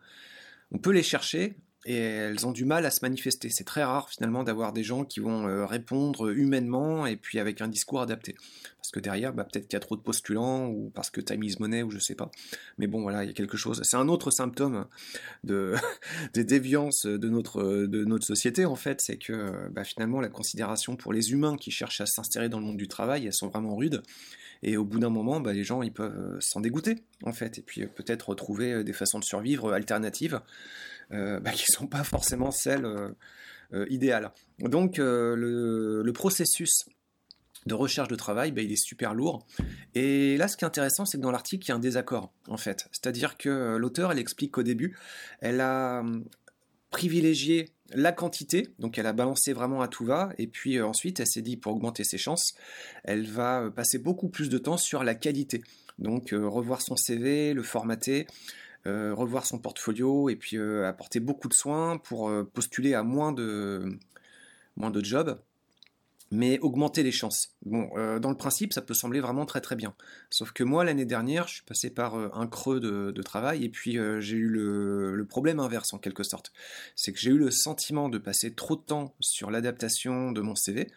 on 0.71 0.79
peut 0.79 0.91
les 0.91 1.03
chercher, 1.03 1.57
et 1.87 1.97
elles 1.97 2.45
ont 2.45 2.51
du 2.51 2.65
mal 2.65 2.85
à 2.85 2.91
se 2.91 2.99
manifester. 3.01 3.49
C'est 3.49 3.63
très 3.63 3.83
rare 3.83 4.09
finalement 4.09 4.43
d'avoir 4.43 4.73
des 4.73 4.83
gens 4.83 5.05
qui 5.05 5.21
vont 5.21 5.47
euh, 5.47 5.65
répondre 5.65 6.29
humainement 6.29 7.05
et 7.05 7.15
puis 7.15 7.39
avec 7.39 7.61
un 7.61 7.69
discours 7.69 8.01
adapté. 8.01 8.35
Parce 8.77 8.91
que 8.91 8.99
derrière, 8.99 9.33
bah, 9.33 9.45
peut-être 9.45 9.67
qu'il 9.67 9.75
y 9.75 9.77
a 9.77 9.79
trop 9.79 9.95
de 9.95 10.01
postulants 10.01 10.67
ou 10.67 10.91
parce 10.93 11.09
que 11.09 11.21
time 11.21 11.41
is 11.43 11.55
money 11.59 11.83
ou 11.83 11.89
je 11.89 11.99
sais 11.99 12.13
pas. 12.13 12.29
Mais 12.77 12.87
bon, 12.87 13.01
voilà, 13.01 13.23
il 13.23 13.27
y 13.27 13.29
a 13.29 13.33
quelque 13.33 13.55
chose. 13.55 13.81
C'est 13.83 13.95
un 13.95 14.09
autre 14.09 14.31
symptôme 14.31 14.85
de, 15.45 15.75
des 16.33 16.43
déviances 16.43 17.05
de 17.05 17.29
notre, 17.29 17.63
de 17.63 18.03
notre 18.03 18.25
société 18.25 18.65
en 18.65 18.75
fait, 18.75 18.99
c'est 18.99 19.17
que 19.17 19.69
bah, 19.69 19.85
finalement 19.85 20.19
la 20.19 20.29
considération 20.29 20.97
pour 20.97 21.13
les 21.13 21.31
humains 21.31 21.55
qui 21.55 21.71
cherchent 21.71 22.01
à 22.01 22.05
s'insérer 22.05 22.49
dans 22.49 22.59
le 22.59 22.65
monde 22.65 22.77
du 22.77 22.89
travail, 22.89 23.25
elles 23.25 23.33
sont 23.33 23.47
vraiment 23.47 23.77
rudes. 23.77 24.03
Et 24.63 24.77
au 24.77 24.85
bout 24.85 24.99
d'un 24.99 25.09
moment, 25.09 25.39
bah, 25.39 25.53
les 25.53 25.63
gens 25.63 25.81
ils 25.81 25.93
peuvent 25.93 26.17
euh, 26.17 26.37
s'en 26.39 26.61
dégoûter 26.61 27.03
en 27.23 27.33
fait, 27.33 27.57
et 27.57 27.61
puis 27.61 27.83
euh, 27.83 27.87
peut-être 27.87 28.33
trouver 28.35 28.83
des 28.83 28.93
façons 28.93 29.19
de 29.19 29.23
survivre 29.23 29.73
alternatives 29.73 30.41
euh, 31.13 31.39
bah, 31.39 31.51
qui 31.55 31.65
ne 31.71 31.75
sont 31.75 31.87
pas 31.87 32.03
forcément 32.03 32.51
celles 32.51 32.85
euh, 32.85 33.09
euh, 33.73 33.85
idéales. 33.89 34.31
Donc 34.59 34.97
le, 34.97 36.11
processus 36.13 36.85
de 37.65 37.73
recherche 37.73 38.07
de 38.07 38.15
travail, 38.15 38.51
bah, 38.51 38.61
il 38.61 38.71
est 38.71 38.81
super 38.81 39.13
lourd. 39.13 39.45
Et 39.93 40.37
là, 40.37 40.47
ce 40.47 40.57
qui 40.57 40.63
est 40.63 40.67
intéressant, 40.67 41.05
c'est 41.05 41.17
que 41.17 41.23
dans 41.23 41.31
l'article, 41.31 41.65
il 41.65 41.69
y 41.69 41.71
a 41.71 41.75
un 41.75 41.79
désaccord, 41.79 42.31
en 42.47 42.57
fait. 42.57 42.87
C'est-à-dire 42.91 43.37
que 43.37 43.75
l'auteur, 43.77 44.11
elle 44.11 44.19
explique 44.19 44.51
qu'au 44.51 44.63
début, 44.63 44.97
elle 45.41 45.61
a 45.61 45.99
hum, 45.99 46.25
privilégié 46.97 47.69
la 47.93 48.11
quantité, 48.11 48.69
donc 48.79 48.97
elle 48.97 49.05
a 49.05 49.13
balancé 49.13 49.53
vraiment 49.53 49.81
à 49.81 49.87
tout 49.87 50.03
va, 50.03 50.29
et 50.37 50.47
puis 50.47 50.81
ensuite, 50.81 51.19
elle 51.19 51.27
s'est 51.27 51.43
dit, 51.43 51.55
pour 51.55 51.73
augmenter 51.73 52.03
ses 52.03 52.17
chances, 52.17 52.55
elle 53.03 53.25
va 53.27 53.69
passer 53.69 53.99
beaucoup 53.99 54.29
plus 54.29 54.49
de 54.49 54.57
temps 54.57 54.77
sur 54.77 55.03
la 55.03 55.15
qualité. 55.15 55.61
Donc 55.99 56.31
revoir 56.31 56.81
son 56.81 56.95
CV, 56.95 57.53
le 57.53 57.63
formater, 57.63 58.27
euh, 58.87 59.13
revoir 59.13 59.45
son 59.45 59.59
portfolio 59.59 60.29
et 60.29 60.37
puis 60.37 60.55
euh, 60.55 60.87
apporter 60.87 61.19
beaucoup 61.19 61.49
de 61.49 61.53
soins 61.53 61.97
pour 61.97 62.29
euh, 62.29 62.43
postuler 62.45 62.93
à 62.93 63.03
moins 63.03 63.33
de, 63.33 63.99
moins 64.77 64.91
de 64.91 65.03
jobs 65.03 65.41
mais 66.31 66.59
augmenter 66.59 67.03
les 67.03 67.11
chances. 67.11 67.55
Bon, 67.65 67.89
euh, 67.95 68.19
dans 68.19 68.29
le 68.29 68.37
principe, 68.37 68.73
ça 68.73 68.81
peut 68.81 68.93
sembler 68.93 69.19
vraiment 69.19 69.45
très 69.45 69.61
très 69.61 69.75
bien. 69.75 69.93
Sauf 70.29 70.51
que 70.51 70.63
moi, 70.63 70.83
l'année 70.83 71.05
dernière, 71.05 71.47
je 71.47 71.55
suis 71.55 71.63
passé 71.63 71.89
par 71.89 72.15
euh, 72.15 72.29
un 72.33 72.47
creux 72.47 72.79
de, 72.79 73.21
travail 73.21 73.65
et 73.65 73.69
puis 73.69 73.97
euh, 73.97 74.21
j'ai 74.21 74.37
eu 74.37 74.47
le, 74.47 75.25
problème 75.27 75.59
inverse 75.59 75.93
en 75.93 75.97
quelque 75.97 76.23
sorte. 76.23 76.53
C'est 76.95 77.11
que 77.11 77.19
j'ai 77.19 77.31
eu 77.31 77.37
le 77.37 77.51
sentiment 77.51 78.07
de 78.07 78.17
passer 78.17 78.53
trop 78.53 78.75
de 78.75 78.81
temps 78.81 79.13
sur 79.19 79.51
l'adaptation 79.51 80.31
de 80.31 80.39
mon 80.39 80.55
CV. 80.55 80.87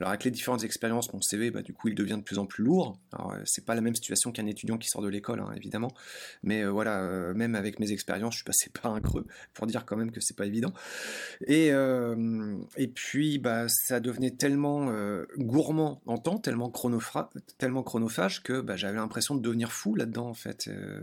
Alors 0.00 0.10
avec 0.10 0.24
les 0.24 0.30
différentes 0.30 0.64
expériences, 0.64 1.12
mon 1.12 1.20
CV, 1.20 1.50
bah, 1.50 1.62
du 1.62 1.72
coup, 1.72 1.88
il 1.88 1.94
devient 1.94 2.16
de 2.16 2.22
plus 2.22 2.38
en 2.38 2.46
plus 2.46 2.64
lourd. 2.64 2.98
Alors 3.12 3.34
c'est 3.44 3.64
pas 3.64 3.74
la 3.74 3.80
même 3.80 3.94
situation 3.94 4.32
qu'un 4.32 4.46
étudiant 4.46 4.78
qui 4.78 4.88
sort 4.88 5.02
de 5.02 5.08
l'école, 5.08 5.40
hein, 5.40 5.52
évidemment. 5.56 5.92
Mais 6.42 6.64
voilà, 6.64 7.32
même 7.34 7.54
avec 7.54 7.78
mes 7.78 7.92
expériences, 7.92 8.34
je 8.34 8.38
suis 8.38 8.44
passé 8.44 8.70
par 8.70 8.92
un 8.92 9.00
creux 9.00 9.26
pour 9.54 9.66
dire 9.66 9.86
quand 9.86 9.96
même 9.96 10.10
que 10.10 10.20
c'est 10.20 10.36
pas 10.36 10.46
évident. 10.46 10.72
Et, 11.46 11.68
et 12.76 12.88
puis, 12.88 13.38
bah, 13.38 13.66
ça 13.68 14.00
devenait 14.00 14.32
tellement 14.32 14.75
euh, 14.88 15.26
gourmand 15.38 16.02
en 16.06 16.18
temps, 16.18 16.38
tellement, 16.38 16.72
tellement 17.58 17.82
chronophage 17.82 18.42
que 18.42 18.60
bah, 18.60 18.76
j'avais 18.76 18.96
l'impression 18.96 19.34
de 19.34 19.40
devenir 19.40 19.72
fou 19.72 19.94
là-dedans 19.94 20.28
en 20.28 20.34
fait. 20.34 20.68
Euh, 20.68 21.00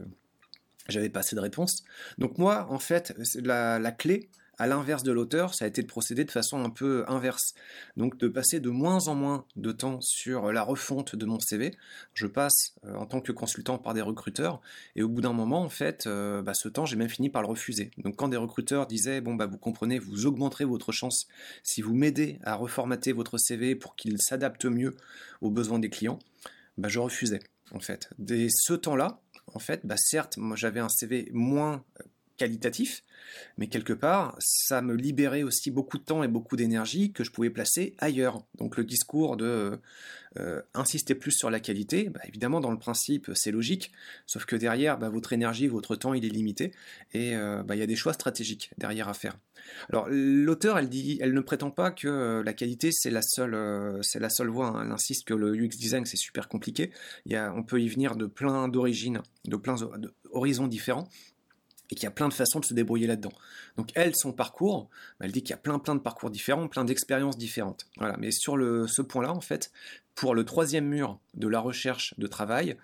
j'avais 0.89 1.09
pas 1.09 1.21
assez 1.21 1.35
de 1.35 1.41
réponses. 1.41 1.83
Donc 2.17 2.37
moi, 2.37 2.67
en 2.69 2.79
fait, 2.79 3.15
la, 3.41 3.91
clé 3.91 4.29
à 4.63 4.67
l'inverse 4.67 5.03
de 5.03 5.11
l'auteur, 5.11 5.53
ça 5.53 5.65
a 5.65 5.67
été 5.67 5.81
de 5.81 5.87
procéder 5.87 6.23
de 6.23 6.31
façon 6.31 6.63
un 6.63 6.69
peu 6.69 7.03
inverse. 7.09 7.53
Donc 7.97 8.17
de 8.17 8.29
passer 8.29 8.61
de 8.61 8.69
moins 8.69 9.09
en 9.09 9.15
moins 9.15 9.45
de 9.57 9.73
temps 9.73 9.99
sur 9.99 10.53
la 10.53 10.63
refonte 10.63 11.17
de 11.17 11.25
mon 11.25 11.37
CV. 11.37 11.75
Je 12.13 12.27
passe 12.27 12.73
euh, 12.85 12.95
en 12.95 13.05
tant 13.05 13.19
que 13.19 13.33
consultant 13.33 13.77
par 13.77 13.93
des 13.93 14.01
recruteurs 14.01 14.61
et 14.95 15.03
au 15.03 15.09
bout 15.09 15.19
d'un 15.19 15.33
moment, 15.33 15.63
en 15.63 15.69
fait, 15.69 16.07
euh, 16.07 16.41
bah, 16.41 16.53
ce 16.53 16.69
temps, 16.69 16.85
j'ai 16.85 16.95
même 16.95 17.09
fini 17.09 17.29
par 17.29 17.41
le 17.41 17.49
refuser. 17.49 17.91
Donc 17.97 18.15
quand 18.15 18.29
des 18.29 18.37
recruteurs 18.37 18.87
disaient, 18.87 19.19
bon, 19.19 19.35
bah, 19.35 19.47
vous 19.47 19.57
comprenez, 19.57 19.99
vous 19.99 20.27
augmenterez 20.27 20.63
votre 20.63 20.93
chance 20.93 21.27
si 21.61 21.81
vous 21.81 21.93
m'aidez 21.93 22.39
à 22.45 22.55
reformater 22.55 23.11
votre 23.11 23.37
CV 23.37 23.75
pour 23.75 23.97
qu'il 23.97 24.15
s'adapte 24.21 24.63
mieux 24.63 24.95
aux 25.41 25.51
besoins 25.51 25.79
des 25.79 25.89
clients, 25.89 26.19
bah, 26.77 26.87
je 26.87 26.99
refusais, 26.99 27.41
en 27.73 27.81
fait. 27.81 28.09
Dès 28.17 28.47
ce 28.49 28.71
temps-là, 28.71 29.19
en 29.53 29.59
fait, 29.59 29.85
bah, 29.85 29.97
certes, 29.97 30.37
moi 30.37 30.55
j'avais 30.55 30.79
un 30.79 30.87
CV 30.87 31.27
moins 31.33 31.83
qualitatif, 32.37 33.03
mais 33.57 33.67
quelque 33.67 33.93
part, 33.93 34.35
ça 34.39 34.81
me 34.81 34.95
libérait 34.95 35.43
aussi 35.43 35.71
beaucoup 35.71 35.97
de 35.97 36.03
temps 36.03 36.23
et 36.23 36.27
beaucoup 36.27 36.55
d'énergie 36.55 37.11
que 37.11 37.23
je 37.23 37.31
pouvais 37.31 37.49
placer 37.49 37.95
ailleurs. 37.99 38.43
Donc 38.57 38.77
le 38.77 38.83
discours 38.83 39.37
de 39.37 39.79
euh, 40.39 40.61
insister 40.73 41.13
plus 41.13 41.31
sur 41.31 41.49
la 41.49 41.59
qualité, 41.59 42.09
bah, 42.09 42.21
évidemment 42.27 42.59
dans 42.59 42.71
le 42.71 42.79
principe 42.79 43.31
c'est 43.35 43.51
logique, 43.51 43.91
sauf 44.25 44.45
que 44.45 44.55
derrière, 44.55 44.97
bah, 44.97 45.09
votre 45.09 45.33
énergie, 45.33 45.67
votre 45.67 45.95
temps, 45.95 46.13
il 46.13 46.25
est 46.25 46.29
limité, 46.29 46.71
et 47.13 47.35
euh, 47.35 47.61
bah, 47.63 47.75
il 47.75 47.79
y 47.79 47.83
a 47.83 47.87
des 47.87 47.95
choix 47.95 48.13
stratégiques 48.13 48.71
derrière 48.77 49.09
à 49.09 49.13
faire. 49.13 49.37
Alors 49.89 50.07
l'auteur, 50.09 50.77
elle 50.77 50.89
dit, 50.89 51.19
elle 51.21 51.33
ne 51.33 51.39
prétend 51.39 51.71
pas 51.71 51.91
que 51.91 52.07
euh, 52.07 52.43
la 52.43 52.53
qualité 52.53 52.91
c'est 52.91 53.11
la 53.11 53.21
seule, 53.21 54.03
seule 54.03 54.49
voie. 54.49 54.67
Hein. 54.67 54.85
Elle 54.85 54.91
insiste 54.91 55.25
que 55.25 55.33
le 55.33 55.55
UX 55.55 55.77
design 55.77 56.05
c'est 56.05 56.17
super 56.17 56.47
compliqué. 56.47 56.91
On 57.31 57.63
peut 57.63 57.79
y 57.79 57.87
venir 57.87 58.15
de 58.15 58.25
plein 58.25 58.67
d'origines, 58.67 59.21
de 59.45 59.55
plein 59.55 59.75
d'horizons 59.75 60.67
différents 60.67 61.07
et 61.93 61.95
qu'il 61.95 62.05
y 62.05 62.07
a 62.07 62.11
plein 62.11 62.27
de 62.27 62.33
façons 62.33 62.59
de 62.59 62.65
se 62.65 62.73
débrouiller 62.73 63.05
là-dedans. 63.05 63.31
Donc 63.77 63.91
elle, 63.93 64.15
son 64.15 64.33
parcours, 64.33 64.89
elle 65.19 65.31
dit 65.31 65.43
qu'il 65.43 65.51
y 65.51 65.53
a 65.53 65.57
plein 65.57 65.77
plein 65.77 65.93
de 65.93 65.99
parcours 65.99 66.31
différents, 66.31 66.67
plein 66.67 66.85
d'expériences 66.85 67.37
différentes. 67.37 67.85
Voilà. 67.97 68.17
Mais 68.17 68.31
sur 68.31 68.57
ce 68.57 69.01
point-là, 69.03 69.31
en 69.31 69.41
fait, 69.41 69.71
pour 70.15 70.33
le 70.33 70.43
troisième 70.43 70.87
mur 70.87 71.19
de 71.35 71.47
la 71.47 71.59
recherche 71.59 72.15
de 72.17 72.25
travail, 72.25 72.77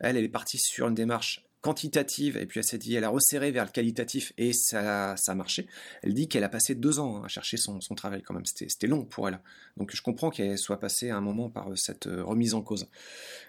elle, 0.00 0.16
elle 0.16 0.24
est 0.24 0.28
partie 0.28 0.58
sur 0.58 0.88
une 0.88 0.96
démarche 0.96 1.45
quantitative, 1.66 2.36
et 2.36 2.46
puis 2.46 2.60
elle 2.60 2.64
s'est 2.64 2.78
dit, 2.78 2.94
elle 2.94 3.02
a 3.02 3.08
resserré 3.08 3.50
vers 3.50 3.64
le 3.64 3.72
qualitatif, 3.72 4.32
et 4.38 4.52
ça, 4.52 5.16
ça 5.16 5.32
a 5.32 5.34
marché. 5.34 5.66
Elle 6.04 6.14
dit 6.14 6.28
qu'elle 6.28 6.44
a 6.44 6.48
passé 6.48 6.76
deux 6.76 7.00
ans 7.00 7.24
à 7.24 7.28
chercher 7.28 7.56
son, 7.56 7.80
travail 7.96 8.22
quand 8.22 8.34
même, 8.34 8.46
c'était 8.46 8.86
long 8.86 9.04
pour 9.04 9.26
elle. 9.26 9.40
Donc 9.76 9.90
je 9.92 10.00
comprends 10.00 10.30
qu'elle 10.30 10.58
soit 10.58 10.78
passée 10.78 11.10
à 11.10 11.16
un 11.16 11.20
moment 11.20 11.50
par 11.50 11.76
cette 11.76 12.06
euh, 12.06 12.22
remise 12.22 12.54
en 12.54 12.62
cause. 12.62 12.86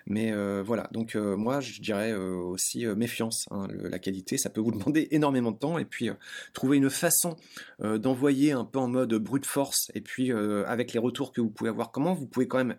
Mais 0.08 0.32
euh, 0.32 0.64
voilà, 0.66 0.90
donc 0.92 1.16
euh, 1.16 1.38
moi 1.38 1.60
je 1.60 1.80
dirais 1.80 2.12
aussi 2.16 2.88
méfiance, 2.88 3.46
hein, 3.52 3.68
la 3.72 4.00
qualité, 4.00 4.40
ça 4.40 4.50
peut 4.50 4.62
vous 4.62 4.72
demander 4.72 5.08
énormément 5.12 5.52
de 5.52 5.60
temps, 5.60 5.78
et 5.78 5.86
puis 5.86 6.10
trouver 6.54 6.78
une 6.78 6.90
façon 6.90 7.36
d'envoyer 7.80 8.52
un 8.52 8.66
peu 8.66 8.80
en 8.80 8.88
mode 8.88 9.14
brute 9.14 9.46
force, 9.46 9.92
et 9.94 10.02
puis 10.02 10.32
avec 10.32 10.92
les 10.92 11.00
retours 11.00 11.32
que 11.32 11.40
vous 11.40 11.52
pouvez 11.52 11.70
avoir, 11.70 11.92
comment 11.92 12.16
vous 12.16 12.26
pouvez 12.26 12.48
quand 12.48 12.58
même 12.58 12.78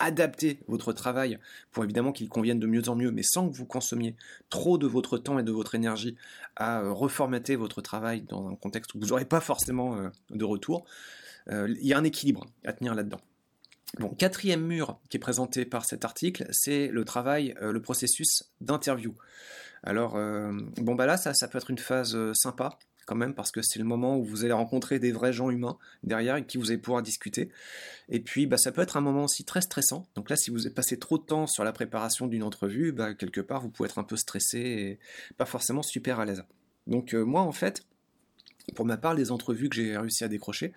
adapter 0.00 0.58
votre 0.66 0.92
travail 0.92 1.38
pour 1.70 1.84
évidemment 1.84 2.10
qu'il 2.10 2.28
convienne 2.28 2.58
de 2.58 2.66
mieux 2.66 2.88
en 2.88 2.96
mieux, 2.96 3.12
mais 3.12 3.22
sans 3.22 3.48
que 3.48 3.54
vous 3.54 3.66
consommiez 3.66 4.16
trop 4.48 4.78
de 4.78 4.86
votre 4.86 5.18
temps 5.18 5.38
et 5.38 5.44
de 5.44 5.52
votre 5.52 5.76
énergie 5.76 6.16
à 6.56 6.80
euh, 6.80 6.92
reformater 6.92 7.54
votre 7.54 7.82
travail 7.82 8.22
dans 8.22 8.48
un 8.48 8.56
contexte 8.56 8.94
où 8.94 8.98
vous 8.98 9.08
n'aurez 9.08 9.26
pas 9.26 9.40
forcément 9.40 9.96
euh, 9.96 10.08
de 10.30 10.44
retour. 10.44 10.84
Euh, 11.48 11.72
il 11.80 11.86
y 11.86 11.92
a 11.92 11.98
un 11.98 12.04
équilibre 12.04 12.46
à 12.64 12.72
tenir 12.72 12.94
là-dedans. 12.94 13.20
Bon, 13.98 14.08
quatrième 14.08 14.64
mur 14.64 14.98
qui 15.08 15.18
est 15.18 15.20
présenté 15.20 15.64
par 15.64 15.84
cet 15.84 16.04
article, 16.04 16.46
c'est 16.50 16.88
le 16.88 17.04
travail, 17.04 17.54
le 17.60 17.82
processus 17.82 18.44
d'interview. 18.60 19.16
Alors, 19.82 20.12
bon 20.76 20.94
bah 20.94 21.06
là, 21.06 21.16
ça, 21.16 21.34
ça 21.34 21.48
peut 21.48 21.58
être 21.58 21.70
une 21.70 21.78
phase 21.78 22.16
sympa 22.34 22.78
quand 23.06 23.14
même, 23.14 23.34
parce 23.34 23.50
que 23.50 23.62
c'est 23.62 23.78
le 23.78 23.84
moment 23.84 24.16
où 24.16 24.24
vous 24.24 24.44
allez 24.44 24.52
rencontrer 24.52 24.98
des 24.98 25.12
vrais 25.12 25.32
gens 25.32 25.50
humains 25.50 25.78
derrière 26.02 26.36
et 26.36 26.44
qui 26.44 26.58
vous 26.58 26.70
allez 26.70 26.78
pouvoir 26.78 27.02
discuter. 27.02 27.50
Et 28.08 28.20
puis, 28.20 28.46
bah, 28.46 28.56
ça 28.56 28.72
peut 28.72 28.82
être 28.82 28.96
un 28.96 29.00
moment 29.00 29.24
aussi 29.24 29.44
très 29.44 29.60
stressant. 29.60 30.06
Donc 30.14 30.30
là, 30.30 30.36
si 30.36 30.50
vous 30.50 30.66
avez 30.66 30.74
passé 30.74 30.98
trop 30.98 31.18
de 31.18 31.24
temps 31.24 31.46
sur 31.46 31.64
la 31.64 31.72
préparation 31.72 32.26
d'une 32.26 32.42
entrevue, 32.42 32.92
bah, 32.92 33.14
quelque 33.14 33.40
part, 33.40 33.60
vous 33.60 33.70
pouvez 33.70 33.88
être 33.88 33.98
un 33.98 34.04
peu 34.04 34.16
stressé 34.16 34.58
et 34.58 34.98
pas 35.36 35.46
forcément 35.46 35.82
super 35.82 36.20
à 36.20 36.24
l'aise. 36.24 36.44
Donc 36.86 37.14
euh, 37.14 37.24
moi, 37.24 37.42
en 37.42 37.52
fait, 37.52 37.84
pour 38.74 38.84
ma 38.84 38.96
part, 38.96 39.14
les 39.14 39.30
entrevues 39.30 39.68
que 39.68 39.76
j'ai 39.76 39.96
réussi 39.96 40.24
à 40.24 40.28
décrocher, 40.28 40.72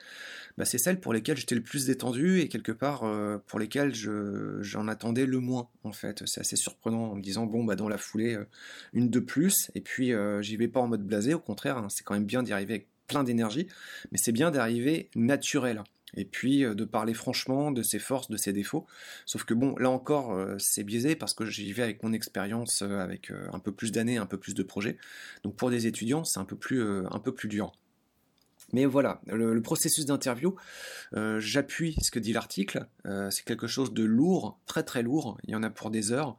bah, 0.57 0.65
c'est 0.65 0.77
celles 0.77 1.00
pour 1.00 1.13
lesquelles 1.13 1.38
j'étais 1.38 1.55
le 1.55 1.63
plus 1.63 1.85
détendu 1.85 2.39
et 2.39 2.47
quelque 2.47 2.71
part 2.71 3.03
euh, 3.03 3.38
pour 3.47 3.59
lesquelles 3.59 3.93
j'en 3.93 4.88
attendais 4.88 5.25
le 5.25 5.39
moins 5.39 5.69
en 5.83 5.91
fait. 5.91 6.23
C'est 6.27 6.41
assez 6.41 6.55
surprenant 6.55 7.12
en 7.12 7.15
me 7.15 7.21
disant 7.21 7.45
bon 7.45 7.63
bah 7.63 7.75
dans 7.75 7.89
la 7.89 7.97
foulée 7.97 8.35
euh, 8.35 8.45
une 8.93 9.09
de 9.09 9.19
plus 9.19 9.71
et 9.75 9.81
puis 9.81 10.13
euh, 10.13 10.41
j'y 10.41 10.57
vais 10.57 10.67
pas 10.67 10.79
en 10.79 10.88
mode 10.88 11.05
blasé, 11.05 11.33
au 11.33 11.39
contraire 11.39 11.77
hein, 11.77 11.88
c'est 11.89 12.03
quand 12.03 12.13
même 12.13 12.25
bien 12.25 12.43
d'y 12.43 12.53
arriver 12.53 12.73
avec 12.75 12.88
plein 13.07 13.23
d'énergie, 13.23 13.67
mais 14.12 14.17
c'est 14.17 14.31
bien 14.31 14.51
d'arriver 14.51 15.09
naturel 15.15 15.83
et 16.15 16.25
puis 16.25 16.62
de 16.62 16.85
parler 16.85 17.15
franchement 17.15 17.71
de 17.71 17.81
ses 17.81 17.97
forces, 17.97 18.29
de 18.29 18.38
ses 18.38 18.53
défauts. 18.53 18.85
Sauf 19.25 19.45
que 19.45 19.55
bon, 19.55 19.75
là 19.77 19.89
encore, 19.89 20.39
c'est 20.59 20.83
biaisé 20.83 21.15
parce 21.15 21.33
que 21.33 21.43
j'y 21.43 21.73
vais 21.73 21.81
avec 21.81 22.03
mon 22.03 22.13
expérience, 22.13 22.83
avec 22.83 23.31
un 23.51 23.57
peu 23.57 23.71
plus 23.71 23.91
d'années, 23.91 24.17
un 24.17 24.27
peu 24.27 24.38
plus 24.38 24.53
de 24.53 24.62
projets. 24.62 24.97
Donc 25.43 25.55
pour 25.55 25.71
des 25.71 25.88
étudiants, 25.88 26.23
c'est 26.23 26.39
un 26.39 26.45
peu 26.45 26.55
plus, 26.55 26.83
un 26.83 27.19
peu 27.19 27.33
plus 27.33 27.50
dur. 27.50 27.73
Mais 28.72 28.86
voilà, 28.86 29.22
le, 29.27 29.62
processus 29.62 30.05
d'interview, 30.05 30.55
euh, 31.15 31.39
j'appuie 31.39 31.96
ce 32.01 32.10
que 32.10 32.20
dit 32.20 32.34
l'article. 32.34 32.88
Euh, 33.05 33.29
c'est 33.29 33.46
quelque 33.46 33.67
chose 33.67 33.93
de 33.93 34.03
lourd, 34.03 34.60
très 34.65 34.84
très 34.84 35.03
lourd. 35.03 35.38
Il 35.43 35.51
y 35.51 35.55
en 35.55 35.63
a 35.63 35.70
pour 35.70 35.91
des 35.91 36.12
heures. 36.12 36.38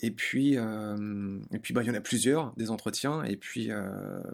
Et 0.00 0.10
puis, 0.10 0.58
euh, 0.58 1.38
et 1.52 1.58
puis 1.58 1.72
bah, 1.72 1.82
il 1.82 1.86
y 1.86 1.90
en 1.90 1.94
a 1.94 2.00
plusieurs, 2.00 2.52
des 2.56 2.70
entretiens. 2.70 3.22
Et 3.22 3.36
puis, 3.36 3.70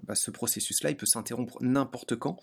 bah, 0.04 0.14
ce 0.14 0.30
processus-là, 0.30 0.90
il 0.90 0.96
peut 0.96 1.06
s'interrompre 1.06 1.58
n'importe 1.60 2.16
quand. 2.16 2.38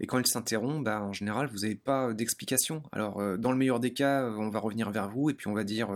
Et 0.00 0.06
quand 0.06 0.18
il 0.18 0.26
s'interrompt, 0.26 0.82
bah, 0.82 1.02
en 1.02 1.12
général, 1.12 1.48
vous 1.48 1.60
n'avez 1.60 1.76
pas 1.76 2.12
d'explication. 2.12 2.82
Alors, 2.90 3.38
dans 3.38 3.52
le 3.52 3.58
meilleur 3.58 3.78
des 3.78 3.92
cas, 3.92 4.28
on 4.30 4.48
va 4.48 4.58
revenir 4.58 4.90
vers 4.90 5.08
vous 5.08 5.30
et 5.30 5.34
puis 5.34 5.48
on 5.48 5.54
va 5.54 5.64
dire 5.64 5.88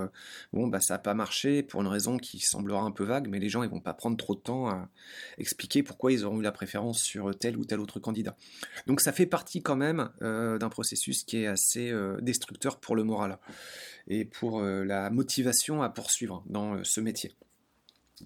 bon, 0.53 0.69
bah, 0.69 0.81
ça 0.81 0.95
n'a 0.95 0.99
pas 0.99 1.15
marché 1.15 1.63
pour 1.63 1.81
une 1.81 1.89
raison 1.89 2.19
qui 2.19 2.39
semblera 2.41 2.83
un 2.83 2.91
peu 2.91 3.05
vague, 3.05 3.29
mais 3.29 3.39
les 3.39 3.49
gens, 3.49 3.63
ils 3.63 3.71
vont 3.71 3.81
pas 3.81 3.95
prendre 3.95 4.17
trop 4.17 4.35
de 4.35 4.41
temps 4.41 4.69
à 4.69 4.89
expliquer 5.39 5.83
pourquoi 5.83 6.13
ils 6.13 6.25
auront 6.25 6.41
eu 6.41 6.43
la 6.43 6.53
préférence 6.53 7.03
sur 7.03 7.37
tel 7.37 7.57
ou 7.57 7.65
tel 7.65 7.81
autre 7.81 7.99
candidat. 8.01 8.36
Donc 8.87 9.01
ça 9.01 9.13
fait 9.13 9.27
partie 9.27 9.63
quand 9.63 9.77
même 9.77 10.11
euh, 10.23 10.59
d'un 10.59 10.69
processus 10.69 11.25
qui 11.25 11.39
est 11.39 11.47
assez 11.47 11.91
euh, 11.91 12.19
destructeur 12.21 12.79
pour 12.79 12.97
le 12.97 13.05
moral 13.05 13.39
et 14.09 14.25
pour 14.25 14.61
euh, 14.61 14.85
la 14.85 15.11
motivation 15.11 15.83
à 15.83 15.89
poursuivre 15.89 16.45
dans 16.47 16.83
ce 16.85 17.01
métier. 17.01 17.35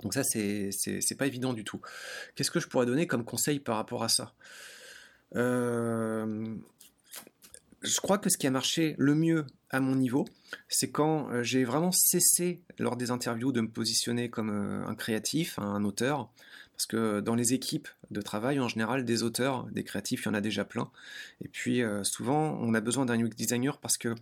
Donc 0.03 0.15
ça, 0.15 0.23
c'est 0.23 0.71
pas 1.19 1.27
évident 1.27 1.53
du 1.53 1.65
tout. 1.65 1.81
Qu'est-ce 2.35 2.53
que 2.53 2.61
je 2.61 2.69
pourrais 2.69 2.87
donner 2.87 3.09
comme 3.09 3.25
conseil 3.25 3.59
par 3.59 3.77
rapport 3.77 4.05
à 4.05 4.09
ça? 4.09 4.35
Je 5.35 6.57
crois 8.01 8.19
que 8.19 8.31
ce 8.31 8.39
qui 8.39 8.47
a 8.47 8.53
marché 8.53 8.95
le 8.99 9.17
mieux 9.17 9.47
à 9.71 9.81
mon 9.81 9.97
niveau, 9.97 10.29
c'est 10.69 10.93
quand 10.93 11.43
j'ai 11.43 11.65
vraiment 11.65 11.91
cessé 11.91 12.63
lors 12.79 12.97
des 12.97 13.11
interviews 13.11 13.51
de 13.51 13.63
me 13.63 13.69
positionner 13.69 14.31
comme 14.31 14.51
un 14.51 14.95
créatif, 14.95 15.59
un 15.59 15.83
auteur, 15.83 16.31
parce 16.81 16.87
que 16.87 17.21
dans 17.21 17.35
les 17.35 17.53
équipes 17.53 17.89
de 18.11 18.23
travail, 18.23 18.59
en 18.59 18.67
général, 18.67 19.05
des 19.05 19.23
auteurs, 19.23 19.67
des 19.71 19.85
créatifs, 19.85 20.23
il 20.23 20.29
y 20.29 20.31
en 20.31 20.35
a 20.35 20.41
déjà 20.41 20.65
plein. 20.65 20.91
Et 21.45 21.49
puis 21.49 21.83
euh, 21.83 22.05
souvent, 22.05 22.59
on 22.59 22.73
a 22.73 22.81
besoin 22.81 23.05
d'un 23.05 23.23
UX 23.23 23.35
designer 23.37 23.77
parce 23.77 23.99
que 23.99 24.15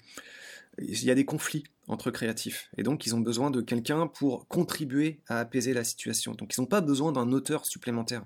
il 0.80 1.04
y 1.04 1.12
a 1.12 1.14
des 1.14 1.24
conflits 1.24 1.62
entre 1.86 2.10
créatifs. 2.10 2.68
Et 2.76 2.82
donc, 2.82 3.06
ils 3.06 3.14
ont 3.14 3.20
besoin 3.20 3.52
de 3.52 3.60
quelqu'un 3.60 4.08
pour 4.08 4.48
contribuer 4.48 5.20
à 5.28 5.38
apaiser 5.38 5.72
la 5.72 5.84
situation. 5.84 6.34
Donc, 6.34 6.56
ils 6.56 6.60
n'ont 6.60 6.66
pas 6.66 6.80
besoin 6.80 7.12
d'un 7.12 7.30
auteur 7.30 7.64
supplémentaire. 7.64 8.24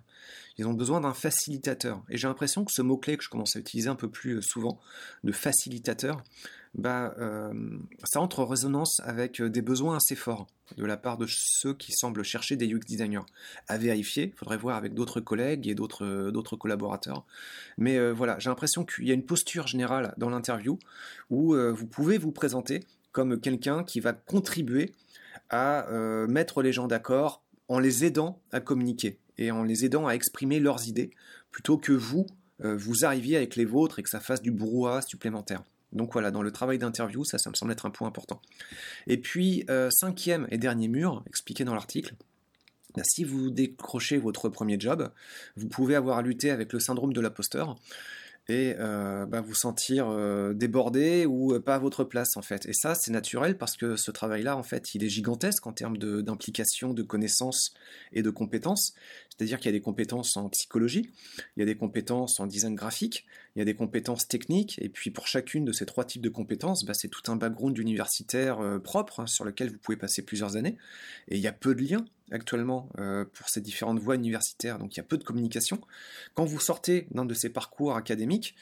Ils 0.57 0.67
ont 0.67 0.75
besoin 0.75 1.03
d'un 1.03 1.15
facilitateur. 1.15 2.03
Et 2.09 2.17
j'ai 2.17 2.27
l'impression 2.27 2.65
que 2.65 2.73
ce 2.73 2.81
mot-clé 2.81 3.19
que 3.19 3.25
je 3.25 3.29
commence 3.29 3.57
à 3.57 3.59
utiliser 3.59 3.91
un 3.91 3.97
peu 3.97 4.11
plus 4.11 4.41
souvent, 4.41 4.81
de 5.25 5.33
facilitateur, 5.33 6.23
bah, 6.75 7.15
euh, 7.19 7.53
ça 8.05 8.21
entre 8.21 8.41
en 8.41 8.47
résonance 8.47 9.01
avec 9.05 9.43
euh, 9.43 9.51
des 9.51 9.63
besoins 9.63 9.97
assez 9.97 10.17
forts 10.17 10.47
de 10.77 10.85
la 10.85 10.97
part 10.97 11.19
de 11.19 11.27
ceux 11.29 11.75
qui 11.75 11.93
semblent 11.93 12.23
chercher 12.23 12.57
des 12.57 12.67
UX 12.67 12.81
designers. 12.87 13.25
À 13.69 13.79
vérifier, 13.79 14.33
il 14.35 14.39
faudrait 14.39 14.57
voir 14.57 14.77
avec 14.77 14.95
d'autres 14.95 15.21
collègues 15.21 15.69
et 15.69 15.75
d'autres 15.75 16.05
euh, 16.05 16.57
collaborateurs. 16.59 17.25
Mais 17.79 18.11
voilà, 18.11 18.39
j'ai 18.39 18.51
l'impression 18.51 18.85
qu'il 18.85 19.07
y 19.07 19.11
a 19.11 19.15
une 19.15 19.25
posture 19.25 19.67
générale 19.67 20.15
dans 20.17 20.29
l'interview 20.29 20.79
où 21.31 21.55
vous 21.55 21.87
pouvez 21.87 22.19
vous 22.19 22.33
présenter 22.33 22.81
comme 23.13 23.41
quelqu'un 23.41 23.85
qui 23.85 24.01
va 24.01 24.13
contribuer 24.13 24.93
à 25.51 25.87
mettre 26.29 26.63
les 26.63 26.73
gens 26.73 26.87
d'accord 26.87 27.43
en 27.69 27.79
les 27.79 28.05
aidant 28.05 28.41
à 28.53 28.61
communiquer 28.61 29.19
et 29.39 29.51
en 29.51 29.63
les 29.63 29.85
aidant 29.85 30.07
à 30.07 30.13
exprimer 30.13 30.61
leurs 30.61 30.87
idées, 30.89 31.11
plutôt 31.51 31.79
que 31.79 31.93
vous, 31.93 32.27
vous 32.61 33.05
arriviez 33.05 33.37
avec 33.37 33.57
les 33.57 33.65
vôtres 33.65 33.99
et 33.99 34.03
que 34.03 34.11
ça 34.11 34.21
fasse 34.21 34.43
du 34.43 34.51
brouhaha 34.51 35.01
supplémentaire. 35.03 35.63
Donc 35.93 36.13
voilà, 36.13 36.31
dans 36.31 36.43
le 36.43 36.51
travail 36.51 36.79
d'interview, 36.79 37.25
ça, 37.25 37.39
ça 37.39 37.51
me 37.51 37.55
semble 37.55 37.73
être 37.73 37.87
un 37.87 37.91
point 37.91 38.09
important. 38.09 38.41
Et 39.07 39.19
puis, 39.19 39.65
euh, 39.71 39.91
cinquième 39.91 40.47
et 40.51 40.59
dernier 40.59 40.89
mur, 40.89 41.23
expliqué 41.27 41.65
dans 41.65 41.75
l'article, 41.75 42.15
bah, 42.95 43.03
si 43.05 43.25
vous 43.25 43.51
décrochez 43.51 44.19
votre 44.19 44.49
premier 44.49 44.79
job, 44.79 45.11
vous 45.57 45.69
pouvez 45.69 45.95
avoir 45.95 46.19
à 46.19 46.23
lutter 46.23 46.51
avec 46.51 46.73
le 46.73 46.81
syndrome 46.81 47.13
de 47.13 47.21
l'imposteur. 47.21 47.77
et 48.49 48.75
euh, 48.81 49.25
bah, 49.25 49.41
vous 49.41 49.55
sentir 49.55 50.09
euh, 50.09 50.53
débordé 50.53 51.27
ou 51.27 51.61
pas 51.61 51.77
à 51.77 51.79
votre 51.79 52.03
place 52.03 52.37
en 52.37 52.43
fait. 52.43 52.67
Et 52.67 52.73
ça, 52.73 52.97
c'est 52.97 53.13
naturel 53.13 53.57
parce 53.57 53.77
que 53.77 53.95
ce 53.95 54.11
travail-là, 54.11 54.57
en 54.57 54.65
fait, 54.65 54.95
il 54.97 55.05
est 55.05 55.09
gigantesque 55.09 55.65
en 55.67 55.73
termes 55.73 55.97
d'implication, 55.97 56.93
de, 56.93 57.03
connaissances 57.03 57.73
et 58.13 58.23
de 58.23 58.31
compétences. 58.31 58.95
C'est-à-dire 59.31 59.59
qu'il 59.59 59.67
y 59.67 59.75
a 59.75 59.79
des 59.79 59.81
compétences 59.81 60.37
en 60.37 60.49
psychologie, 60.49 61.11
il 61.57 61.61
y 61.61 61.63
a 61.63 61.67
des 61.67 61.77
compétences 61.77 62.41
en 62.41 62.47
design 62.47 62.75
graphique, 62.75 63.27
il 63.55 63.59
y 63.59 63.63
a 63.63 63.65
des 63.65 63.75
compétences 63.75 64.29
techniques, 64.29 64.79
et 64.81 64.89
puis 64.89 65.11
pour 65.11 65.27
chacune 65.27 65.65
de 65.65 65.73
ces 65.73 65.87
trois 65.87 66.05
types 66.05 66.23
de 66.23 66.29
compétences, 66.29 66.85
bah, 66.85 66.95
c'est 66.95 67.09
tout 67.09 67.31
un 67.31 67.37
background 67.37 67.77
universitaire 67.79 68.59
propre 68.83 69.21
hein, 69.21 69.27
sur 69.27 69.45
lequel 69.45 69.71
vous 69.71 69.79
pouvez 69.79 69.97
passer 69.97 70.23
plusieurs 70.23 70.57
années. 70.57 70.77
Et 71.29 71.37
il 71.37 71.43
y 71.43 71.47
a 71.47 71.53
peu 71.53 71.75
de 71.75 71.83
liens 71.83 72.05
actuellement 72.33 72.89
euh, 72.99 73.25
pour 73.25 73.49
ces 73.49 73.61
différentes 73.61 73.99
voies 73.99 74.15
universitaires, 74.15 74.79
donc 74.79 74.95
il 74.95 74.99
y 74.99 75.01
a 75.01 75.05
peu 75.05 75.19
de 75.19 75.25
communication. 75.25 75.81
Quand 76.35 76.45
vous 76.45 76.61
sortez 76.61 77.07
d'un 77.11 77.25
de 77.25 77.35
ces 77.35 77.51
parcours 77.51 77.97
académiques, 77.97 78.55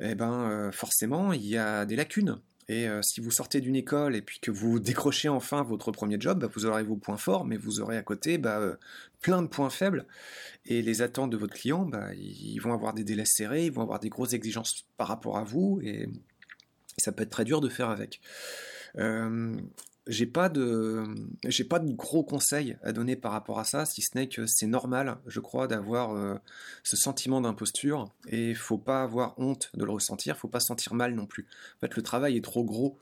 eh 0.00 0.14
ben, 0.14 0.48
euh, 0.50 0.72
forcément, 0.72 1.32
il 1.32 1.44
y 1.44 1.56
a 1.56 1.84
des 1.84 1.96
lacunes. 1.96 2.40
Et 2.68 2.88
euh, 2.88 3.00
si 3.02 3.20
vous 3.20 3.30
sortez 3.30 3.60
d'une 3.60 3.76
école 3.76 4.14
et 4.14 4.22
puis 4.22 4.40
que 4.40 4.50
vous 4.50 4.78
décrochez 4.80 5.28
enfin 5.28 5.62
votre 5.62 5.90
premier 5.90 6.16
job, 6.20 6.40
bah, 6.40 6.48
vous 6.54 6.66
aurez 6.66 6.82
vos 6.82 6.96
points 6.96 7.16
forts, 7.16 7.44
mais 7.44 7.56
vous 7.56 7.80
aurez 7.80 7.96
à 7.96 8.02
côté 8.02 8.38
bah, 8.38 8.78
plein 9.20 9.42
de 9.42 9.48
points 9.48 9.70
faibles. 9.70 10.06
Et 10.66 10.82
les 10.82 11.02
attentes 11.02 11.30
de 11.30 11.36
votre 11.36 11.54
client, 11.54 11.84
bah, 11.84 12.12
ils 12.14 12.58
vont 12.58 12.72
avoir 12.72 12.94
des 12.94 13.04
délais 13.04 13.24
serrés, 13.24 13.66
ils 13.66 13.72
vont 13.72 13.82
avoir 13.82 14.00
des 14.00 14.10
grosses 14.10 14.34
exigences 14.34 14.86
par 14.96 15.08
rapport 15.08 15.38
à 15.38 15.44
vous, 15.44 15.80
et, 15.82 16.08
ça 16.98 17.12
peut 17.12 17.22
être 17.22 17.30
très 17.30 17.44
dur 17.44 17.60
de 17.60 17.68
faire 17.68 17.90
avec 17.90 18.20
j'ai 20.08 20.26
pas 20.26 20.48
de 20.48 21.04
j'ai 21.44 21.64
pas 21.64 21.78
de 21.78 21.92
gros 21.92 22.24
conseils 22.24 22.76
à 22.82 22.92
donner 22.92 23.14
par 23.14 23.32
rapport 23.32 23.58
à 23.58 23.64
ça 23.64 23.84
si 23.84 24.00
ce 24.00 24.16
n'est 24.16 24.28
que 24.28 24.46
c'est 24.46 24.66
normal 24.66 25.18
je 25.26 25.38
crois 25.38 25.68
d'avoir 25.68 26.16
euh, 26.16 26.34
ce 26.82 26.96
sentiment 26.96 27.40
d'imposture 27.42 28.10
et 28.26 28.54
faut 28.54 28.78
pas 28.78 29.02
avoir 29.02 29.38
honte 29.38 29.70
de 29.74 29.84
le 29.84 29.92
ressentir 29.92 30.36
faut 30.36 30.48
pas 30.48 30.60
se 30.60 30.66
sentir 30.66 30.94
mal 30.94 31.14
non 31.14 31.26
plus. 31.26 31.46
En 31.76 31.80
fait 31.80 31.94
le 31.94 32.02
travail 32.02 32.36
est 32.36 32.44
trop 32.44 32.64
gros 32.64 32.98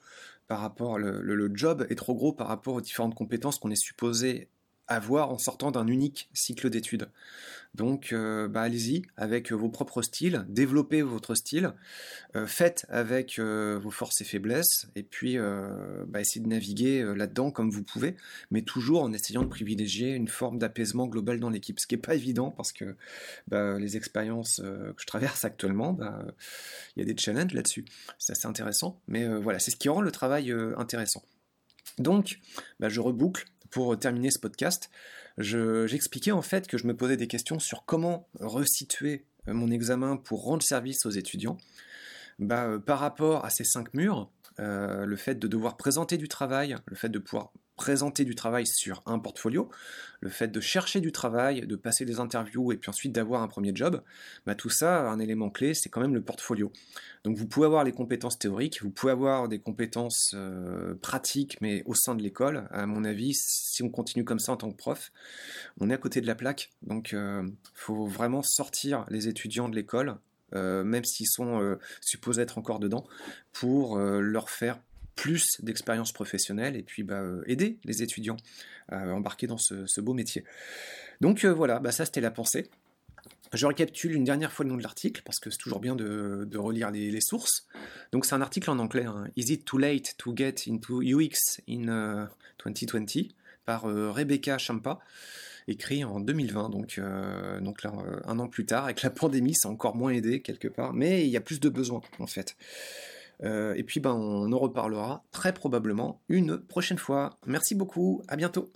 par 0.48 0.60
rapport 0.60 0.98
le, 0.98 1.20
le 1.22 1.50
job 1.54 1.86
est 1.88 1.94
trop 1.94 2.14
gros 2.14 2.32
par 2.32 2.48
rapport 2.48 2.74
aux 2.74 2.80
différentes 2.80 3.14
compétences 3.14 3.58
qu'on 3.58 3.70
est 3.70 3.76
supposé 3.76 4.48
avoir 4.88 5.30
en 5.30 5.38
sortant 5.38 5.70
d'un 5.70 5.86
unique 5.86 6.28
cycle 6.32 6.70
d'études. 6.70 7.08
Donc, 7.76 8.12
euh, 8.12 8.48
bah, 8.48 8.62
allez-y 8.62 9.02
avec 9.16 9.52
vos 9.52 9.68
propres 9.68 10.00
styles, 10.00 10.46
développez 10.48 11.02
votre 11.02 11.34
style, 11.34 11.74
euh, 12.34 12.46
faites 12.46 12.86
avec 12.88 13.38
euh, 13.38 13.78
vos 13.78 13.90
forces 13.90 14.22
et 14.22 14.24
faiblesses, 14.24 14.88
et 14.96 15.02
puis 15.02 15.36
bah, 16.06 16.20
essayez 16.20 16.42
de 16.42 16.48
naviguer 16.48 17.04
là-dedans 17.14 17.50
comme 17.50 17.70
vous 17.70 17.82
pouvez, 17.82 18.16
mais 18.50 18.62
toujours 18.62 19.02
en 19.02 19.12
essayant 19.12 19.42
de 19.42 19.48
privilégier 19.48 20.14
une 20.14 20.28
forme 20.28 20.58
d'apaisement 20.58 21.06
global 21.06 21.38
dans 21.38 21.50
l'équipe, 21.50 21.78
ce 21.78 21.86
qui 21.86 21.94
n'est 21.94 22.00
pas 22.00 22.14
évident 22.14 22.50
parce 22.50 22.72
que 22.72 22.96
bah, 23.48 23.78
les 23.78 23.96
expériences 23.96 24.56
que 24.56 24.94
je 25.00 25.06
traverse 25.06 25.44
actuellement, 25.44 25.98
il 26.96 27.00
y 27.00 27.02
a 27.02 27.12
des 27.12 27.16
challenges 27.20 27.52
là-dessus. 27.52 27.84
C'est 28.18 28.32
assez 28.32 28.46
intéressant, 28.46 29.00
mais 29.06 29.26
voilà, 29.38 29.58
c'est 29.58 29.70
ce 29.70 29.76
qui 29.76 29.88
rend 29.88 30.00
le 30.00 30.10
travail 30.10 30.54
intéressant. 30.76 31.22
Donc, 31.98 32.40
je 32.80 33.00
reboucle 33.00 33.44
pour 33.76 33.98
terminer 33.98 34.30
ce 34.30 34.38
podcast, 34.38 34.90
j'expliquais 35.36 36.32
en 36.32 36.40
fait 36.40 36.66
que 36.66 36.78
je 36.78 36.86
me 36.86 36.96
posais 36.96 37.18
des 37.18 37.26
questions 37.26 37.58
sur 37.58 37.84
comment 37.84 38.26
resituer 38.40 39.26
euh, 39.48 39.52
mon 39.52 39.70
examen 39.70 40.16
pour 40.16 40.44
rendre 40.44 40.62
service 40.62 41.04
aux 41.04 41.10
étudiants. 41.10 41.58
Bah, 42.38 42.64
euh, 42.64 42.78
par 42.78 42.98
rapport 43.00 43.44
à 43.44 43.50
ces 43.50 43.64
cinq 43.64 43.92
murs, 43.92 44.30
euh, 44.60 45.04
le 45.04 45.16
fait 45.16 45.34
de 45.34 45.46
devoir 45.46 45.76
présenter 45.76 46.16
du 46.16 46.26
travail, 46.26 46.74
le 46.86 46.96
fait 46.96 47.10
de 47.10 47.18
pouvoir 47.18 47.52
présenter 47.76 48.24
du 48.24 48.34
travail 48.34 48.66
sur 48.66 49.02
un 49.06 49.18
portfolio, 49.18 49.68
le 50.20 50.30
fait 50.30 50.48
de 50.48 50.60
chercher 50.60 51.00
du 51.00 51.12
travail, 51.12 51.66
de 51.66 51.76
passer 51.76 52.04
des 52.04 52.20
interviews 52.20 52.72
et 52.72 52.76
puis 52.76 52.88
ensuite 52.88 53.12
d'avoir 53.12 53.42
un 53.42 53.48
premier 53.48 53.72
job, 53.74 54.02
bah 54.46 54.54
tout 54.54 54.70
ça, 54.70 55.08
un 55.08 55.18
élément 55.18 55.50
clé, 55.50 55.74
c'est 55.74 55.88
quand 55.88 56.00
même 56.00 56.14
le 56.14 56.22
portfolio. 56.22 56.72
Donc 57.24 57.36
vous 57.36 57.46
pouvez 57.46 57.66
avoir 57.66 57.84
les 57.84 57.92
compétences 57.92 58.38
théoriques, 58.38 58.82
vous 58.82 58.90
pouvez 58.90 59.12
avoir 59.12 59.48
des 59.48 59.58
compétences 59.58 60.32
euh, 60.34 60.94
pratiques, 60.94 61.58
mais 61.60 61.82
au 61.86 61.94
sein 61.94 62.14
de 62.14 62.22
l'école, 62.22 62.66
à 62.70 62.86
mon 62.86 63.04
avis, 63.04 63.34
si 63.34 63.82
on 63.82 63.90
continue 63.90 64.24
comme 64.24 64.38
ça 64.38 64.52
en 64.52 64.56
tant 64.56 64.70
que 64.70 64.76
prof, 64.76 65.12
on 65.78 65.90
est 65.90 65.94
à 65.94 65.98
côté 65.98 66.20
de 66.20 66.26
la 66.26 66.34
plaque. 66.34 66.72
Donc 66.82 67.10
il 67.12 67.18
euh, 67.18 67.42
faut 67.74 68.06
vraiment 68.06 68.42
sortir 68.42 69.04
les 69.10 69.28
étudiants 69.28 69.68
de 69.68 69.76
l'école 69.76 70.16
euh, 70.54 70.84
même 70.84 71.04
s'ils 71.04 71.26
sont 71.26 71.76
supposés 72.00 72.42
être 72.42 72.56
encore 72.56 72.78
dedans, 72.78 73.04
pour 73.52 73.98
leur 73.98 74.48
faire 74.48 74.78
plus 75.16 75.60
d'expérience 75.62 76.12
professionnelle 76.12 76.76
et 76.76 76.82
puis 76.82 77.02
bah, 77.02 77.20
euh, 77.20 77.42
aider 77.46 77.78
les 77.84 78.02
étudiants 78.02 78.36
à 78.88 79.08
embarquer 79.08 79.48
dans 79.48 79.58
ce, 79.58 80.00
beau 80.00 80.12
métier. 80.12 80.44
Donc 81.20 81.44
euh, 81.44 81.52
voilà, 81.52 81.80
bah, 81.80 81.90
ça 81.90 82.04
c'était 82.04 82.20
la 82.20 82.30
pensée. 82.30 82.68
Je 83.52 83.66
récapitule 83.66 84.12
une 84.12 84.24
dernière 84.24 84.52
fois 84.52 84.64
le 84.64 84.70
nom 84.70 84.76
de 84.76 84.82
l'article 84.82 85.22
parce 85.24 85.38
que 85.38 85.50
c'est 85.50 85.58
toujours 85.58 85.80
bien 85.80 85.96
de, 85.96 86.56
relire 86.56 86.90
les, 86.90 87.20
sources. 87.20 87.66
Donc 88.12 88.26
c'est 88.26 88.34
un 88.34 88.42
article 88.42 88.70
en 88.70 88.78
anglais, 88.78 89.04
hein. 89.04 89.28
Is 89.36 89.52
it 89.52 89.64
too 89.64 89.78
late 89.78 90.14
to 90.18 90.36
get 90.36 90.54
into 90.68 91.00
UX 91.00 91.60
in 91.68 92.28
2020 92.64 93.16
euh, 93.16 93.22
par 93.64 93.82
Rebecca 93.84 94.58
Champa, 94.58 94.98
écrit 95.66 96.04
en 96.04 96.20
2020, 96.20 96.70
donc, 96.70 97.00
donc 97.60 97.82
là, 97.82 97.92
un 98.24 98.38
an 98.38 98.46
plus 98.46 98.64
tard, 98.64 98.84
avec 98.84 99.02
la 99.02 99.10
pandémie, 99.10 99.54
ça 99.54 99.68
a 99.68 99.72
encore 99.72 99.96
moins 99.96 100.12
aidé 100.12 100.40
quelque 100.40 100.68
part, 100.68 100.92
mais 100.92 101.24
il 101.24 101.30
y 101.30 101.36
a 101.36 101.40
plus 101.40 101.58
de 101.58 101.68
besoins 101.68 102.02
en 102.20 102.28
fait. 102.28 102.56
Euh, 103.42 103.74
et 103.74 103.82
puis 103.82 104.00
ben, 104.00 104.12
on 104.12 104.52
en 104.52 104.58
reparlera 104.58 105.24
très 105.32 105.52
probablement 105.52 106.20
une 106.28 106.58
prochaine 106.58 106.98
fois. 106.98 107.38
Merci 107.46 107.74
beaucoup, 107.74 108.22
à 108.28 108.36
bientôt. 108.36 108.70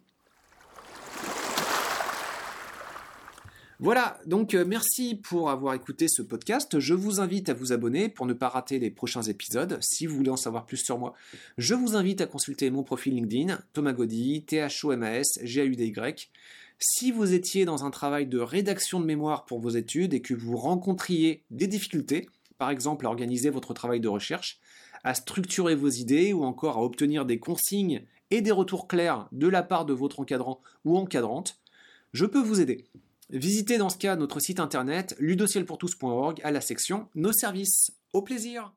Voilà, 3.83 4.21
donc 4.27 4.53
euh, 4.53 4.67
merci 4.67 5.15
pour 5.15 5.49
avoir 5.49 5.73
écouté 5.73 6.07
ce 6.07 6.21
podcast. 6.21 6.79
Je 6.79 6.93
vous 6.93 7.19
invite 7.19 7.49
à 7.49 7.55
vous 7.55 7.73
abonner 7.73 8.11
pour 8.11 8.27
ne 8.27 8.35
pas 8.35 8.51
rater 8.51 8.79
les 8.79 8.91
prochains 8.91 9.23
épisodes. 9.23 9.79
Si 9.81 10.05
vous 10.05 10.15
voulez 10.17 10.29
en 10.29 10.37
savoir 10.37 10.67
plus 10.67 10.77
sur 10.77 10.99
moi, 10.99 11.15
je 11.57 11.73
vous 11.73 11.97
invite 11.97 12.21
à 12.21 12.27
consulter 12.27 12.71
mon 12.71 12.83
profil 12.83 13.15
LinkedIn, 13.15 13.59
Thomas 13.73 13.95
Gaudy, 13.95 14.45
T-H-O-M-A-S, 14.45 15.39
G-A-U-D-Y. 15.43 16.29
Si 16.79 17.11
vous 17.11 17.33
étiez 17.33 17.65
dans 17.65 17.87
un 17.87 17.91
travail 17.91 18.27
de 18.27 18.39
rédaction 18.39 19.01
de 19.01 19.07
mémoire 19.07 19.47
pour 19.47 19.61
vos 19.61 19.71
études 19.71 20.13
et 20.13 20.21
que 20.21 20.35
vous 20.35 20.59
rencontriez 20.59 21.43
des 21.51 21.67
difficultés, 21.67 22.29
par 22.61 22.71
exemple 22.71 23.07
à 23.07 23.09
organiser 23.09 23.49
votre 23.49 23.73
travail 23.73 24.01
de 24.01 24.09
recherche, 24.09 24.61
à 25.03 25.15
structurer 25.15 25.75
vos 25.75 25.89
idées 25.89 26.35
ou 26.35 26.45
encore 26.45 26.77
à 26.77 26.83
obtenir 26.83 27.25
des 27.25 27.39
consignes 27.39 28.03
et 28.31 28.43
des 28.43 28.51
retours 28.51 28.87
clairs 28.87 29.29
de 29.33 29.49
la 29.49 29.63
part 29.63 29.87
de 29.87 29.95
votre 29.95 30.21
encadrant 30.21 30.61
ou 30.85 30.99
encadrante, 30.99 31.59
je 32.13 32.27
peux 32.27 32.43
vous 32.43 32.61
aider. 32.61 32.85
Visitez 33.31 33.79
dans 33.79 33.89
ce 33.89 33.97
cas 33.97 34.15
notre 34.15 34.41
site 34.41 34.61
internet 34.61 35.17
ludocielpourtous.org 35.19 36.41
à 36.45 36.51
la 36.51 36.61
section 36.61 37.09
Nos 37.15 37.33
services. 37.33 37.93
Au 38.13 38.21
plaisir 38.21 38.75